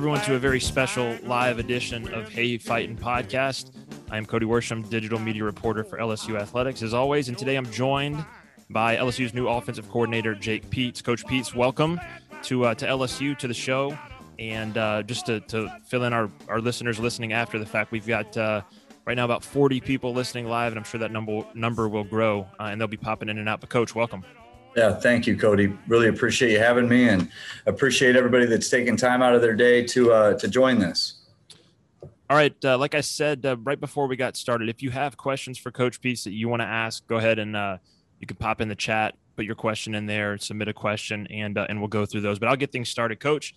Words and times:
Everyone 0.00 0.22
to 0.22 0.34
a 0.34 0.38
very 0.38 0.60
special 0.60 1.14
live 1.24 1.58
edition 1.58 2.14
of 2.14 2.26
Hey 2.30 2.56
Fightin' 2.56 2.96
Podcast. 2.96 3.72
I 4.10 4.16
am 4.16 4.24
Cody 4.24 4.46
Worsham, 4.46 4.88
digital 4.88 5.18
media 5.18 5.44
reporter 5.44 5.84
for 5.84 5.98
LSU 5.98 6.40
Athletics, 6.40 6.80
as 6.80 6.94
always, 6.94 7.28
and 7.28 7.36
today 7.36 7.56
I'm 7.56 7.70
joined 7.70 8.24
by 8.70 8.96
LSU's 8.96 9.34
new 9.34 9.46
offensive 9.46 9.90
coordinator, 9.90 10.34
Jake 10.34 10.70
Peetz. 10.70 11.04
Coach 11.04 11.22
Peetz, 11.26 11.54
welcome 11.54 12.00
to 12.44 12.64
uh, 12.64 12.74
to 12.76 12.86
LSU 12.86 13.36
to 13.36 13.46
the 13.46 13.52
show, 13.52 13.94
and 14.38 14.78
uh, 14.78 15.02
just 15.02 15.26
to, 15.26 15.40
to 15.40 15.68
fill 15.84 16.04
in 16.04 16.14
our 16.14 16.30
our 16.48 16.62
listeners 16.62 16.98
listening 16.98 17.34
after 17.34 17.58
the 17.58 17.66
fact, 17.66 17.92
we've 17.92 18.06
got. 18.06 18.34
Uh, 18.34 18.62
right 19.04 19.16
now, 19.16 19.26
about 19.26 19.44
40 19.44 19.80
people 19.80 20.14
listening 20.14 20.46
live, 20.46 20.72
and 20.72 20.78
I'm 20.78 20.84
sure 20.84 21.00
that 21.00 21.10
number 21.10 21.44
number 21.52 21.90
will 21.90 22.04
grow, 22.04 22.48
uh, 22.58 22.64
and 22.64 22.80
they'll 22.80 22.88
be 22.88 22.96
popping 22.96 23.28
in 23.28 23.36
and 23.36 23.50
out. 23.50 23.60
But, 23.60 23.68
Coach, 23.68 23.94
welcome. 23.94 24.24
Yeah, 24.76 24.94
thank 24.94 25.26
you, 25.26 25.36
Cody. 25.36 25.76
Really 25.88 26.08
appreciate 26.08 26.52
you 26.52 26.60
having 26.60 26.88
me, 26.88 27.08
and 27.08 27.28
appreciate 27.66 28.14
everybody 28.14 28.46
that's 28.46 28.68
taking 28.68 28.96
time 28.96 29.20
out 29.20 29.34
of 29.34 29.42
their 29.42 29.54
day 29.54 29.84
to 29.86 30.12
uh, 30.12 30.34
to 30.38 30.48
join 30.48 30.78
this. 30.78 31.20
All 32.30 32.36
right, 32.36 32.54
uh, 32.64 32.78
like 32.78 32.94
I 32.94 33.00
said 33.00 33.44
uh, 33.44 33.56
right 33.56 33.80
before 33.80 34.06
we 34.06 34.14
got 34.14 34.36
started, 34.36 34.68
if 34.68 34.82
you 34.82 34.90
have 34.90 35.16
questions 35.16 35.58
for 35.58 35.72
Coach 35.72 36.00
Peetz 36.00 36.22
that 36.22 36.32
you 36.32 36.48
want 36.48 36.62
to 36.62 36.66
ask, 36.66 37.04
go 37.08 37.16
ahead 37.16 37.40
and 37.40 37.56
uh, 37.56 37.78
you 38.20 38.26
can 38.28 38.36
pop 38.36 38.60
in 38.60 38.68
the 38.68 38.76
chat, 38.76 39.16
put 39.34 39.44
your 39.44 39.56
question 39.56 39.96
in 39.96 40.06
there, 40.06 40.38
submit 40.38 40.68
a 40.68 40.72
question, 40.72 41.26
and 41.26 41.58
uh, 41.58 41.66
and 41.68 41.80
we'll 41.80 41.88
go 41.88 42.06
through 42.06 42.20
those. 42.20 42.38
But 42.38 42.48
I'll 42.48 42.56
get 42.56 42.70
things 42.70 42.88
started, 42.88 43.18
Coach. 43.18 43.54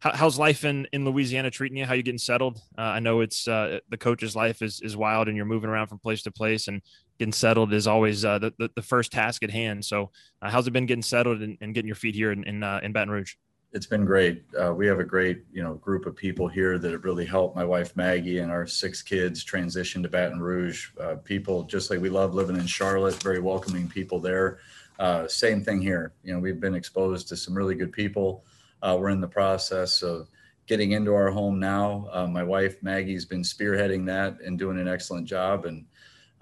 How's 0.00 0.38
life 0.38 0.64
in, 0.64 0.86
in 0.92 1.04
Louisiana 1.04 1.50
treating 1.50 1.78
you? 1.78 1.86
How 1.86 1.94
you 1.94 2.02
getting 2.02 2.18
settled? 2.18 2.58
Uh, 2.76 2.82
I 2.82 3.00
know 3.00 3.20
it's 3.20 3.44
the 3.44 3.80
coach's 3.98 4.36
life 4.36 4.62
is 4.62 4.80
is 4.80 4.96
wild, 4.96 5.28
and 5.28 5.36
you're 5.36 5.46
moving 5.46 5.70
around 5.70 5.88
from 5.88 5.98
place 5.98 6.22
to 6.22 6.30
place, 6.30 6.68
and 6.68 6.82
getting 7.18 7.32
settled 7.32 7.72
is 7.72 7.86
always 7.86 8.24
uh, 8.24 8.38
the, 8.38 8.52
the, 8.58 8.70
the 8.74 8.82
first 8.82 9.12
task 9.12 9.42
at 9.42 9.50
hand. 9.50 9.84
So, 9.84 10.10
uh, 10.42 10.50
how's 10.50 10.66
it 10.66 10.72
been 10.72 10.86
getting 10.86 11.02
settled 11.02 11.42
and, 11.42 11.56
and 11.60 11.74
getting 11.74 11.86
your 11.86 11.96
feet 11.96 12.14
here 12.14 12.32
in 12.32 12.44
in, 12.44 12.62
uh, 12.62 12.80
in 12.82 12.92
Baton 12.92 13.10
Rouge? 13.10 13.34
It's 13.72 13.86
been 13.86 14.04
great. 14.04 14.44
Uh, 14.60 14.72
we 14.72 14.86
have 14.86 15.00
a 15.00 15.04
great 15.04 15.44
you 15.52 15.62
know 15.62 15.74
group 15.74 16.06
of 16.06 16.14
people 16.14 16.48
here 16.48 16.78
that 16.78 16.92
have 16.92 17.04
really 17.04 17.26
helped 17.26 17.56
my 17.56 17.64
wife 17.64 17.96
Maggie 17.96 18.38
and 18.38 18.50
our 18.50 18.66
six 18.66 19.02
kids 19.02 19.42
transition 19.42 20.02
to 20.02 20.08
Baton 20.08 20.40
Rouge. 20.40 20.90
Uh, 21.00 21.16
people 21.16 21.64
just 21.64 21.90
like 21.90 22.00
we 22.00 22.08
love 22.10 22.34
living 22.34 22.56
in 22.56 22.66
Charlotte, 22.66 23.20
very 23.22 23.40
welcoming 23.40 23.88
people 23.88 24.20
there. 24.20 24.58
Uh, 24.98 25.26
same 25.26 25.62
thing 25.62 25.80
here. 25.80 26.12
You 26.22 26.32
know, 26.32 26.38
we've 26.38 26.60
been 26.60 26.76
exposed 26.76 27.28
to 27.28 27.36
some 27.36 27.54
really 27.54 27.74
good 27.74 27.92
people. 27.92 28.44
We're 28.84 29.10
in 29.10 29.20
the 29.20 29.28
process 29.28 30.02
of 30.02 30.28
getting 30.66 30.92
into 30.92 31.14
our 31.14 31.30
home 31.30 31.58
now. 31.58 32.08
my 32.30 32.42
wife 32.42 32.82
Maggie's 32.82 33.24
been 33.24 33.42
spearheading 33.42 34.06
that 34.06 34.40
and 34.40 34.58
doing 34.58 34.78
an 34.78 34.88
excellent 34.88 35.26
job 35.26 35.64
and 35.66 35.84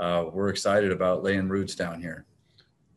uh, 0.03 0.27
we're 0.33 0.49
excited 0.49 0.91
about 0.91 1.23
laying 1.23 1.49
roots 1.49 1.77
down 1.77 2.01
here. 2.01 2.27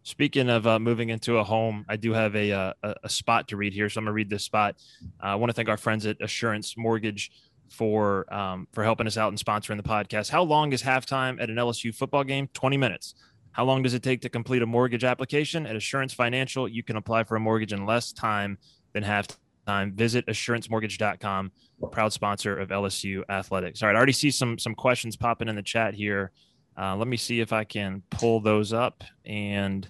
Speaking 0.02 0.50
of 0.50 0.66
uh, 0.66 0.80
moving 0.80 1.10
into 1.10 1.38
a 1.38 1.44
home, 1.44 1.86
I 1.88 1.98
do 1.98 2.14
have 2.14 2.36
a, 2.36 2.52
uh, 2.52 2.74
a, 2.84 2.96
a 3.04 3.10
spot 3.10 3.48
to 3.50 3.58
read 3.58 3.74
here, 3.74 3.90
so 3.90 4.00
I'm 4.00 4.06
gonna 4.06 4.14
read 4.14 4.30
this 4.30 4.44
spot. 4.44 4.76
Uh, 5.22 5.28
I 5.28 5.36
want 5.36 5.50
to 5.50 5.54
thank 5.54 5.70
our 5.70 5.78
friends 5.78 6.06
at 6.06 6.18
Assurance 6.22 6.76
Mortgage 6.78 7.32
for 7.70 8.32
um, 8.34 8.68
for 8.72 8.84
helping 8.84 9.08
us 9.08 9.18
out 9.18 9.30
and 9.30 9.38
sponsoring 9.40 9.78
the 9.78 9.84
podcast. 9.84 10.30
How 10.30 10.44
long 10.44 10.74
is 10.74 10.82
halftime 10.82 11.42
at 11.42 11.50
an 11.50 11.56
LSU 11.56 11.94
football 11.94 12.24
game? 12.24 12.48
20 12.54 12.78
minutes. 12.78 13.16
How 13.52 13.66
long 13.66 13.84
does 13.84 13.94
it 13.94 14.04
take 14.04 14.22
to 14.22 14.30
complete 14.30 14.62
a 14.62 14.66
mortgage 14.66 15.04
application 15.04 15.66
at 15.66 15.76
Assurance 15.76 16.14
Financial? 16.14 16.68
You 16.68 16.84
can 16.84 16.98
apply 16.98 17.24
for 17.24 17.36
a 17.36 17.40
mortgage 17.40 17.72
in 17.72 17.86
less 17.86 18.12
time 18.12 18.58
than 18.96 19.04
halftime. 19.04 19.94
Visit 19.94 20.26
assurancemortgage.com, 20.26 21.52
proud 21.92 22.14
sponsor 22.14 22.58
of 22.58 22.70
LSU 22.70 23.22
Athletics. 23.30 23.84
All 23.84 23.88
right, 23.88 23.96
I 23.96 23.98
already 23.98 24.14
see 24.14 24.32
some 24.32 24.58
some 24.58 24.74
questions 24.74 25.16
popping 25.16 25.48
in 25.48 25.56
the 25.56 25.62
chat 25.62 25.94
here. 25.94 26.32
Uh, 26.78 26.96
let 26.96 27.08
me 27.08 27.18
see 27.18 27.40
if 27.40 27.54
I 27.54 27.64
can 27.64 28.02
pull 28.10 28.40
those 28.40 28.74
up 28.74 29.04
and 29.24 29.88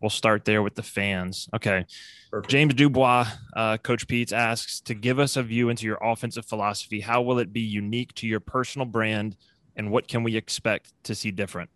we'll 0.00 0.10
start 0.10 0.44
there 0.44 0.62
with 0.62 0.74
the 0.74 0.82
fans. 0.82 1.48
Okay. 1.54 1.84
Perfect. 2.30 2.50
James 2.50 2.74
Dubois, 2.74 3.26
uh, 3.56 3.78
Coach 3.78 4.06
Peetz 4.06 4.32
asks 4.32 4.80
to 4.82 4.94
give 4.94 5.18
us 5.18 5.36
a 5.36 5.42
view 5.42 5.68
into 5.68 5.86
your 5.86 5.98
offensive 6.00 6.44
philosophy. 6.44 7.00
How 7.00 7.22
will 7.22 7.38
it 7.38 7.52
be 7.52 7.62
unique 7.62 8.14
to 8.16 8.26
your 8.28 8.38
personal 8.38 8.86
brand 8.86 9.36
and 9.74 9.90
what 9.90 10.06
can 10.06 10.22
we 10.22 10.36
expect 10.36 10.92
to 11.04 11.14
see 11.14 11.30
different? 11.30 11.70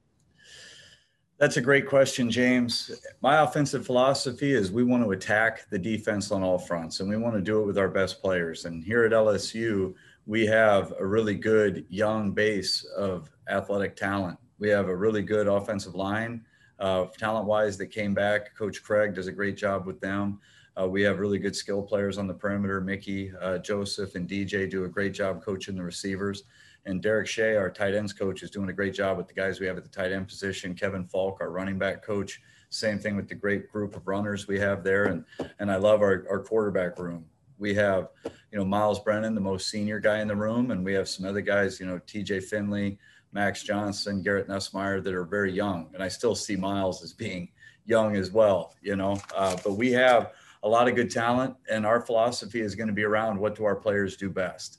That's 1.43 1.57
a 1.57 1.61
great 1.61 1.89
question, 1.89 2.31
James. 2.31 2.93
My 3.21 3.43
offensive 3.43 3.85
philosophy 3.85 4.53
is 4.53 4.71
we 4.71 4.85
want 4.85 5.03
to 5.03 5.11
attack 5.11 5.69
the 5.71 5.79
defense 5.79 6.31
on 6.31 6.43
all 6.43 6.57
fronts 6.57 7.01
and 7.01 7.11
we 7.11 7.17
want 7.17 7.35
to 7.35 7.43
do 7.43 7.61
it 7.61 7.67
with 7.67 7.77
our 7.77 7.89
best 7.89 8.23
players. 8.23 8.65
And 8.65 8.83
here 8.83 9.05
at 9.05 9.11
LSU, 9.13 9.93
we 10.25 10.47
have 10.47 10.95
a 11.01 11.05
really 11.05 11.35
good 11.35 11.85
young 11.89 12.31
base 12.31 12.85
of 12.97 13.29
athletic 13.49 13.97
talent 13.97 14.39
we 14.63 14.69
have 14.69 14.87
a 14.87 14.95
really 14.95 15.23
good 15.23 15.49
offensive 15.49 15.97
line, 15.97 16.45
uh, 16.79 17.07
talent 17.19 17.47
wise, 17.47 17.77
that 17.79 17.89
came 17.89 18.15
back. 18.15 18.57
Coach 18.57 18.81
Cregg 18.81 19.13
does 19.13 19.27
a 19.27 19.33
great 19.33 19.57
job 19.57 19.87
with 19.87 20.01
them. 20.01 20.39
Uh, 20.81 20.87
we 20.87 21.03
have 21.03 21.19
really 21.19 21.41
good 21.41 21.57
skill 21.57 21.83
players 21.83 22.17
on 22.17 22.29
the 22.29 22.35
perimeter. 22.35 22.81
Mickey, 22.81 23.33
uh, 23.41 23.59
Joseph, 23.59 24.15
and 24.15 24.29
DJ 24.29 24.71
do 24.71 24.85
a 24.85 24.89
great 24.89 25.15
job 25.15 25.43
coaching 25.45 25.75
the 25.75 25.83
receivers. 25.83 26.45
And 26.85 27.01
Derek 27.01 27.29
Shea, 27.29 27.57
our 27.57 27.71
tight 27.71 27.95
ends 27.95 28.13
coach, 28.13 28.43
is 28.43 28.51
doing 28.51 28.69
a 28.69 28.73
great 28.73 28.95
job 28.95 29.17
with 29.17 29.29
the 29.29 29.35
guys 29.35 29.61
we 29.61 29.67
have 29.67 29.77
at 29.77 29.85
the 29.85 29.91
tight 29.91 30.13
end 30.13 30.29
position. 30.29 30.75
Kevin 30.75 31.05
Faulk, 31.05 31.41
our 31.41 31.51
running 31.51 31.79
back 31.79 32.05
coach, 32.05 32.41
same 32.71 32.99
thing 32.99 33.17
with 33.17 33.29
the 33.29 33.35
great 33.35 33.71
group 33.71 33.95
of 33.95 34.07
runners 34.07 34.49
we 34.49 34.59
have 34.59 34.83
there. 34.83 35.05
And 35.05 35.25
and 35.59 35.71
I 35.71 35.77
love 35.77 36.03
our, 36.03 36.25
our 36.29 36.41
quarterback 36.41 36.99
room. 36.99 37.27
We 37.59 37.75
have, 37.75 38.09
you 38.25 38.59
know, 38.59 38.65
Myles 38.65 38.99
Brennan, 38.99 39.37
the 39.37 39.41
most 39.41 39.69
senior 39.69 40.01
guy 40.01 40.21
in 40.21 40.27
the 40.27 40.35
room, 40.35 40.73
and 40.73 40.85
we 40.85 40.95
have 40.95 41.09
some 41.09 41.27
other 41.27 41.43
guys, 41.43 41.79
you 41.79 41.87
know, 41.87 42.01
TJ 42.01 42.43
Finley, 42.45 42.99
Max 43.31 43.63
Johnson, 43.63 44.23
Garrett 44.23 44.49
Nussmeier 44.49 45.03
that 45.05 45.15
are 45.15 45.25
very 45.25 45.53
young. 45.53 45.89
And 45.95 46.03
I 46.03 46.09
still 46.09 46.35
see 46.35 46.57
Myles 46.57 47.05
as 47.05 47.13
being 47.13 47.51
young 47.85 48.17
as 48.17 48.33
well, 48.33 48.75
you 48.83 48.97
know. 48.97 49.21
Uh, 49.35 49.57
but 49.63 49.75
we 49.75 49.93
have 49.93 50.33
a 50.63 50.69
lot 50.69 50.89
of 50.89 50.95
good 50.95 51.11
talent, 51.11 51.55
and 51.71 51.87
our 51.87 52.01
philosophy 52.01 52.61
is 52.61 52.75
going 52.75 52.89
to 52.89 52.93
be 52.93 53.05
around 53.05 53.39
what 53.39 53.55
do 53.55 53.65
our 53.65 53.77
players 53.77 54.17
do 54.17 54.29
best. 54.31 54.79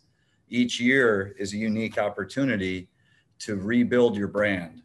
Each 0.49 0.79
year 0.79 1.35
is 1.37 1.53
a 1.53 1.57
unique 1.57 1.97
opportunity 1.97 2.89
to 3.39 3.55
rebuild 3.55 4.15
your 4.15 4.27
brand. 4.27 4.81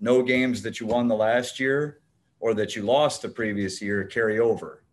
No 0.00 0.22
games 0.22 0.62
that 0.62 0.80
you 0.80 0.86
won 0.86 1.08
the 1.08 1.14
last 1.14 1.60
year 1.60 2.00
or 2.40 2.54
that 2.54 2.74
you 2.74 2.82
lost 2.82 3.22
the 3.22 3.28
previous 3.28 3.80
year 3.80 4.04
carry 4.04 4.38
over. 4.38 4.84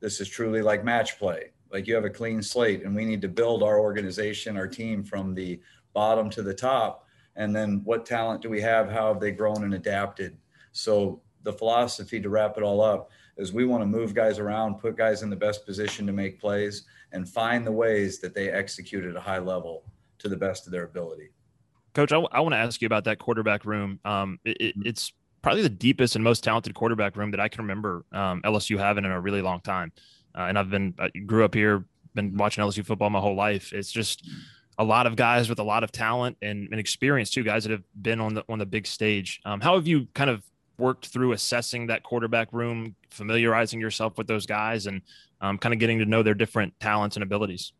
This 0.00 0.20
is 0.20 0.28
truly 0.28 0.62
like 0.62 0.84
match 0.84 1.18
play. 1.18 1.50
Like 1.70 1.86
you 1.86 1.94
have 1.94 2.04
a 2.04 2.10
clean 2.10 2.40
slate, 2.40 2.84
and 2.84 2.94
we 2.94 3.04
need 3.04 3.20
to 3.22 3.28
build 3.28 3.62
our 3.62 3.80
organization, 3.80 4.56
our 4.56 4.68
team 4.68 5.02
from 5.02 5.34
the 5.34 5.60
bottom 5.92 6.30
to 6.30 6.42
the 6.42 6.54
top 6.54 7.04
and 7.36 7.54
then 7.54 7.80
what 7.84 8.06
talent 8.06 8.42
do 8.42 8.50
we 8.50 8.60
have 8.60 8.90
how 8.90 9.08
have 9.08 9.20
they 9.20 9.30
grown 9.30 9.64
and 9.64 9.74
adapted 9.74 10.36
so 10.72 11.20
the 11.42 11.52
philosophy 11.52 12.20
to 12.20 12.28
wrap 12.28 12.56
it 12.56 12.62
all 12.62 12.80
up 12.80 13.10
is 13.36 13.52
we 13.52 13.64
want 13.64 13.82
to 13.82 13.86
move 13.86 14.14
guys 14.14 14.38
around 14.38 14.74
put 14.74 14.96
guys 14.96 15.22
in 15.22 15.30
the 15.30 15.36
best 15.36 15.64
position 15.64 16.06
to 16.06 16.12
make 16.12 16.40
plays 16.40 16.84
and 17.14 17.28
find 17.28 17.66
the 17.66 17.72
ways 17.72 18.20
that 18.20 18.34
they 18.34 18.50
execute 18.50 19.04
at 19.04 19.16
a 19.16 19.20
high 19.20 19.38
level 19.38 19.84
to 20.18 20.28
the 20.28 20.36
best 20.36 20.66
of 20.66 20.72
their 20.72 20.84
ability 20.84 21.30
coach 21.94 22.12
i, 22.12 22.18
I 22.32 22.40
want 22.40 22.52
to 22.52 22.58
ask 22.58 22.82
you 22.82 22.86
about 22.86 23.04
that 23.04 23.18
quarterback 23.18 23.64
room 23.64 24.00
um, 24.04 24.38
it, 24.44 24.56
it, 24.60 24.78
mm-hmm. 24.78 24.88
it's 24.88 25.12
probably 25.42 25.62
the 25.62 25.68
deepest 25.68 26.14
and 26.14 26.24
most 26.24 26.44
talented 26.44 26.74
quarterback 26.74 27.16
room 27.16 27.30
that 27.30 27.40
i 27.40 27.48
can 27.48 27.62
remember 27.62 28.04
um, 28.12 28.42
lsu 28.42 28.78
having 28.78 29.04
in 29.04 29.10
a 29.10 29.20
really 29.20 29.42
long 29.42 29.60
time 29.60 29.92
uh, 30.36 30.42
and 30.42 30.58
i've 30.58 30.70
been 30.70 30.94
I 30.98 31.08
grew 31.08 31.44
up 31.44 31.54
here 31.54 31.86
been 32.14 32.30
mm-hmm. 32.30 32.38
watching 32.38 32.64
lsu 32.64 32.84
football 32.84 33.10
my 33.10 33.20
whole 33.20 33.36
life 33.36 33.72
it's 33.72 33.90
just 33.90 34.28
a 34.78 34.84
lot 34.84 35.06
of 35.06 35.16
guys 35.16 35.48
with 35.48 35.58
a 35.58 35.62
lot 35.62 35.84
of 35.84 35.92
talent 35.92 36.36
and, 36.42 36.68
and 36.70 36.80
experience 36.80 37.30
too, 37.30 37.42
guys 37.42 37.64
that 37.64 37.70
have 37.70 37.84
been 38.00 38.20
on 38.20 38.34
the 38.34 38.44
on 38.48 38.58
the 38.58 38.66
big 38.66 38.86
stage. 38.86 39.40
Um, 39.44 39.60
how 39.60 39.74
have 39.76 39.86
you 39.86 40.08
kind 40.14 40.30
of 40.30 40.42
worked 40.78 41.06
through 41.06 41.32
assessing 41.32 41.86
that 41.86 42.02
quarterback 42.02 42.52
room, 42.52 42.96
familiarizing 43.10 43.80
yourself 43.80 44.18
with 44.18 44.26
those 44.26 44.46
guys, 44.46 44.86
and 44.86 45.02
um, 45.44 45.58
kind 45.58 45.74
of 45.74 45.78
getting 45.78 45.98
to 45.98 46.06
know 46.06 46.22
their 46.22 46.34
different 46.34 46.72
talents 46.80 47.16
and 47.16 47.22
abilities? 47.22 47.72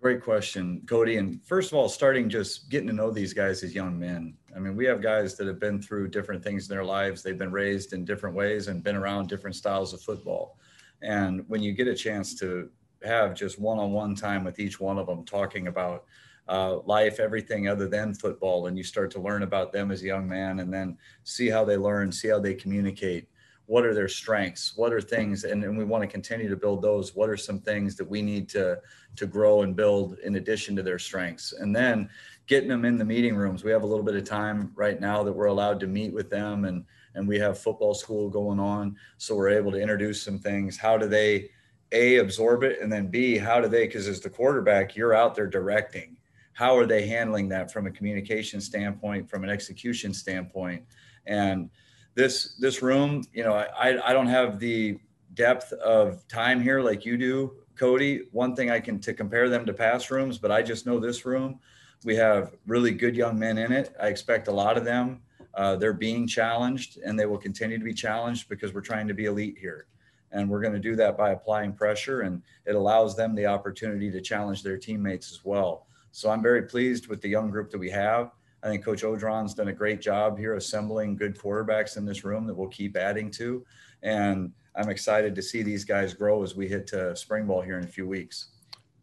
Great 0.00 0.22
question, 0.22 0.82
Cody. 0.86 1.16
And 1.16 1.42
first 1.46 1.72
of 1.72 1.78
all, 1.78 1.88
starting 1.88 2.28
just 2.28 2.68
getting 2.68 2.88
to 2.88 2.92
know 2.92 3.10
these 3.10 3.32
guys 3.32 3.62
as 3.62 3.74
young 3.74 3.98
men. 3.98 4.34
I 4.54 4.58
mean, 4.58 4.76
we 4.76 4.84
have 4.84 5.00
guys 5.00 5.36
that 5.36 5.46
have 5.46 5.58
been 5.58 5.80
through 5.80 6.08
different 6.08 6.44
things 6.44 6.68
in 6.68 6.76
their 6.76 6.84
lives. 6.84 7.22
They've 7.22 7.38
been 7.38 7.50
raised 7.50 7.94
in 7.94 8.04
different 8.04 8.36
ways 8.36 8.68
and 8.68 8.84
been 8.84 8.96
around 8.96 9.28
different 9.28 9.56
styles 9.56 9.94
of 9.94 10.02
football. 10.02 10.58
And 11.00 11.44
when 11.48 11.62
you 11.62 11.72
get 11.72 11.88
a 11.88 11.94
chance 11.94 12.34
to 12.40 12.68
have 13.02 13.34
just 13.34 13.58
one-on-one 13.58 14.14
time 14.14 14.44
with 14.44 14.58
each 14.58 14.78
one 14.78 14.98
of 14.98 15.06
them 15.06 15.24
talking 15.24 15.68
about 15.68 16.04
uh, 16.46 16.80
life, 16.80 17.20
everything 17.20 17.68
other 17.68 17.88
than 17.88 18.12
football, 18.12 18.66
and 18.66 18.76
you 18.76 18.84
start 18.84 19.10
to 19.12 19.20
learn 19.20 19.42
about 19.42 19.72
them 19.72 19.90
as 19.90 20.02
a 20.02 20.06
young 20.06 20.28
man, 20.28 20.60
and 20.60 20.70
then 20.70 20.98
see 21.22 21.48
how 21.48 21.64
they 21.64 21.78
learn, 21.78 22.12
see 22.12 22.28
how 22.28 22.38
they 22.38 22.52
communicate. 22.52 23.28
What 23.66 23.86
are 23.86 23.94
their 23.94 24.08
strengths? 24.08 24.76
What 24.76 24.92
are 24.92 25.00
things, 25.00 25.44
and, 25.44 25.64
and 25.64 25.76
we 25.76 25.84
want 25.84 26.02
to 26.02 26.08
continue 26.08 26.48
to 26.48 26.56
build 26.56 26.82
those. 26.82 27.14
What 27.14 27.30
are 27.30 27.36
some 27.36 27.60
things 27.60 27.96
that 27.96 28.08
we 28.08 28.20
need 28.22 28.48
to 28.50 28.80
to 29.16 29.26
grow 29.26 29.62
and 29.62 29.74
build 29.74 30.18
in 30.24 30.36
addition 30.36 30.76
to 30.76 30.82
their 30.82 30.98
strengths? 30.98 31.52
And 31.52 31.74
then 31.74 32.08
getting 32.46 32.68
them 32.68 32.84
in 32.84 32.98
the 32.98 33.04
meeting 33.04 33.36
rooms. 33.36 33.64
We 33.64 33.70
have 33.70 33.82
a 33.82 33.86
little 33.86 34.04
bit 34.04 34.16
of 34.16 34.24
time 34.24 34.72
right 34.74 35.00
now 35.00 35.22
that 35.22 35.32
we're 35.32 35.46
allowed 35.46 35.80
to 35.80 35.86
meet 35.86 36.12
with 36.12 36.30
them, 36.30 36.64
and 36.64 36.84
and 37.14 37.26
we 37.26 37.38
have 37.38 37.58
football 37.58 37.94
school 37.94 38.28
going 38.28 38.58
on, 38.58 38.96
so 39.18 39.36
we're 39.36 39.50
able 39.50 39.72
to 39.72 39.80
introduce 39.80 40.22
some 40.22 40.38
things. 40.38 40.76
How 40.76 40.98
do 40.98 41.06
they 41.06 41.50
a 41.92 42.16
absorb 42.16 42.64
it 42.64 42.80
and 42.80 42.92
then 42.92 43.06
b 43.06 43.38
how 43.38 43.60
do 43.60 43.68
they 43.68 43.86
because 43.86 44.08
as 44.08 44.20
the 44.20 44.28
quarterback 44.28 44.96
you're 44.96 45.14
out 45.14 45.34
there 45.34 45.46
directing 45.46 46.16
how 46.52 46.76
are 46.76 46.86
they 46.86 47.06
handling 47.06 47.48
that 47.48 47.72
from 47.72 47.86
a 47.86 47.90
communication 47.90 48.60
standpoint 48.60 49.28
from 49.28 49.44
an 49.44 49.50
execution 49.50 50.12
standpoint 50.12 50.82
and 51.26 51.70
this 52.14 52.54
this 52.58 52.82
room 52.82 53.22
you 53.32 53.42
know 53.42 53.54
i 53.54 53.98
i 54.08 54.12
don't 54.12 54.28
have 54.28 54.58
the 54.58 54.98
depth 55.34 55.72
of 55.74 56.26
time 56.28 56.60
here 56.60 56.80
like 56.80 57.04
you 57.04 57.16
do 57.16 57.52
Cody, 57.76 58.22
one 58.30 58.54
thing 58.54 58.70
I 58.70 58.80
can 58.80 59.00
to 59.00 59.12
compare 59.12 59.48
them 59.48 59.66
to 59.66 59.72
past 59.72 60.10
rooms, 60.10 60.38
but 60.38 60.52
I 60.52 60.62
just 60.62 60.86
know 60.86 61.00
this 61.00 61.26
room. 61.26 61.58
We 62.04 62.14
have 62.16 62.54
really 62.66 62.92
good 62.92 63.16
young 63.16 63.38
men 63.38 63.58
in 63.58 63.72
it. 63.72 63.94
I 64.00 64.08
expect 64.08 64.48
a 64.48 64.52
lot 64.52 64.76
of 64.76 64.84
them. 64.84 65.22
Uh, 65.54 65.76
they're 65.76 65.92
being 65.92 66.26
challenged 66.26 66.98
and 66.98 67.18
they 67.18 67.26
will 67.26 67.38
continue 67.38 67.78
to 67.78 67.84
be 67.84 67.94
challenged 67.94 68.48
because 68.48 68.74
we're 68.74 68.80
trying 68.80 69.08
to 69.08 69.14
be 69.14 69.24
elite 69.24 69.56
here. 69.58 69.86
And 70.32 70.48
we're 70.48 70.60
going 70.60 70.72
to 70.72 70.80
do 70.80 70.96
that 70.96 71.16
by 71.16 71.30
applying 71.30 71.72
pressure 71.72 72.22
and 72.22 72.42
it 72.66 72.74
allows 72.74 73.16
them 73.16 73.34
the 73.34 73.46
opportunity 73.46 74.10
to 74.10 74.20
challenge 74.20 74.62
their 74.62 74.76
teammates 74.76 75.30
as 75.32 75.44
well. 75.44 75.86
So 76.10 76.30
I'm 76.30 76.42
very 76.42 76.62
pleased 76.62 77.08
with 77.08 77.20
the 77.20 77.28
young 77.28 77.50
group 77.50 77.70
that 77.70 77.78
we 77.78 77.90
have. 77.90 78.32
I 78.64 78.68
think 78.68 78.82
Coach 78.82 79.02
Orgeron's 79.02 79.52
done 79.52 79.68
a 79.68 79.72
great 79.72 80.00
job 80.00 80.38
here 80.38 80.56
assembling 80.56 81.16
good 81.16 81.38
quarterbacks 81.38 81.98
in 81.98 82.06
this 82.06 82.24
room 82.24 82.46
that 82.46 82.54
we'll 82.54 82.68
keep 82.68 82.96
adding 82.96 83.30
to. 83.32 83.64
And 84.02 84.52
I'm 84.74 84.88
excited 84.88 85.34
to 85.34 85.42
see 85.42 85.62
these 85.62 85.84
guys 85.84 86.14
grow 86.14 86.42
as 86.42 86.56
we 86.56 86.66
hit 86.66 86.86
to 86.88 87.14
spring 87.14 87.46
ball 87.46 87.60
here 87.60 87.78
in 87.78 87.84
a 87.84 87.88
few 87.88 88.08
weeks. 88.08 88.48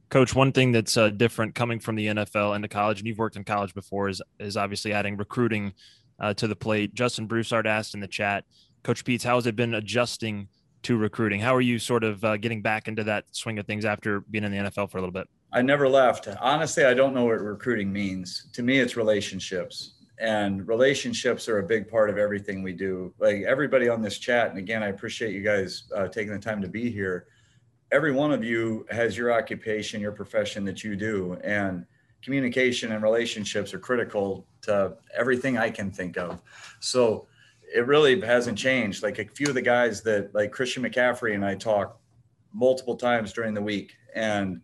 Coach, 0.09 0.33
one 0.33 0.51
thing 0.51 0.71
that's 0.71 0.97
uh, 0.97 1.09
different 1.09 1.53
coming 1.53 1.79
from 1.79 1.95
the 1.95 2.07
NFL 2.07 2.55
into 2.55 2.67
college, 2.67 2.99
and 2.99 3.07
you've 3.07 3.19
worked 3.19 3.37
in 3.37 3.43
college 3.43 3.73
before, 3.73 4.09
is 4.09 4.21
is 4.39 4.57
obviously 4.57 4.91
adding 4.91 5.15
recruiting 5.15 5.73
uh, 6.19 6.33
to 6.33 6.47
the 6.47 6.55
plate. 6.55 6.93
Justin 6.95 7.27
Broussard 7.27 7.65
asked 7.65 7.93
in 7.93 8.01
the 8.01 8.07
chat, 8.07 8.43
Coach 8.83 9.05
Peetz, 9.05 9.23
how 9.23 9.35
has 9.35 9.45
it 9.45 9.55
been 9.55 9.75
adjusting 9.75 10.49
to 10.83 10.97
recruiting? 10.97 11.39
How 11.39 11.55
are 11.55 11.61
you 11.61 11.79
sort 11.79 12.03
of 12.03 12.25
uh, 12.25 12.35
getting 12.37 12.61
back 12.61 12.87
into 12.87 13.03
that 13.05 13.25
swing 13.31 13.59
of 13.59 13.67
things 13.67 13.85
after 13.85 14.21
being 14.21 14.43
in 14.43 14.51
the 14.51 14.57
NFL 14.57 14.89
for 14.89 14.97
a 14.97 15.01
little 15.01 15.13
bit? 15.13 15.29
I 15.53 15.61
never 15.61 15.89
left. 15.89 16.27
Honestly, 16.39 16.85
I 16.85 16.93
don't 16.93 17.13
know 17.13 17.25
what 17.25 17.41
recruiting 17.41 17.91
means. 17.91 18.47
To 18.53 18.63
me, 18.63 18.79
it's 18.79 18.95
relationships. 18.95 19.93
And 20.17 20.67
relationships 20.67 21.49
are 21.49 21.59
a 21.59 21.63
big 21.63 21.89
part 21.89 22.09
of 22.09 22.17
everything 22.17 22.63
we 22.63 22.73
do. 22.73 23.13
Like 23.19 23.41
everybody 23.41 23.89
on 23.89 24.01
this 24.01 24.19
chat 24.19 24.49
and 24.49 24.57
again 24.59 24.83
i 24.83 24.87
appreciate 24.87 25.33
you 25.33 25.41
guys 25.41 25.83
uh, 25.95 26.07
taking 26.07 26.31
the 26.31 26.39
time 26.39 26.61
to 26.61 26.67
be 26.67 26.91
here. 26.91 27.25
Every 27.91 28.11
one 28.11 28.31
of 28.31 28.43
you 28.43 28.85
has 28.91 29.17
your 29.17 29.33
occupation 29.33 29.99
your 29.99 30.11
profession 30.11 30.63
that 30.65 30.83
you 30.83 30.95
do. 30.95 31.37
And 31.43 31.85
communication 32.21 32.91
and 32.91 33.01
relationships 33.01 33.73
are 33.73 33.79
critical 33.79 34.45
to 34.61 34.95
everything 35.17 35.57
i 35.57 35.71
can 35.71 35.89
think 35.89 36.17
of. 36.17 36.39
So 36.79 37.27
it 37.73 37.87
really 37.87 38.21
hasn't 38.21 38.59
changed. 38.59 39.01
Like 39.01 39.17
a 39.17 39.25
few 39.25 39.47
of 39.47 39.55
the 39.55 39.61
guys 39.61 40.03
that 40.03 40.35
like 40.35 40.51
christian 40.51 40.83
mccaffrey 40.83 41.33
and 41.33 41.43
i 41.43 41.55
talk 41.55 41.99
multiple 42.53 42.95
times 42.95 43.33
during 43.33 43.55
the 43.55 43.61
week. 43.61 43.95
And 44.13 44.61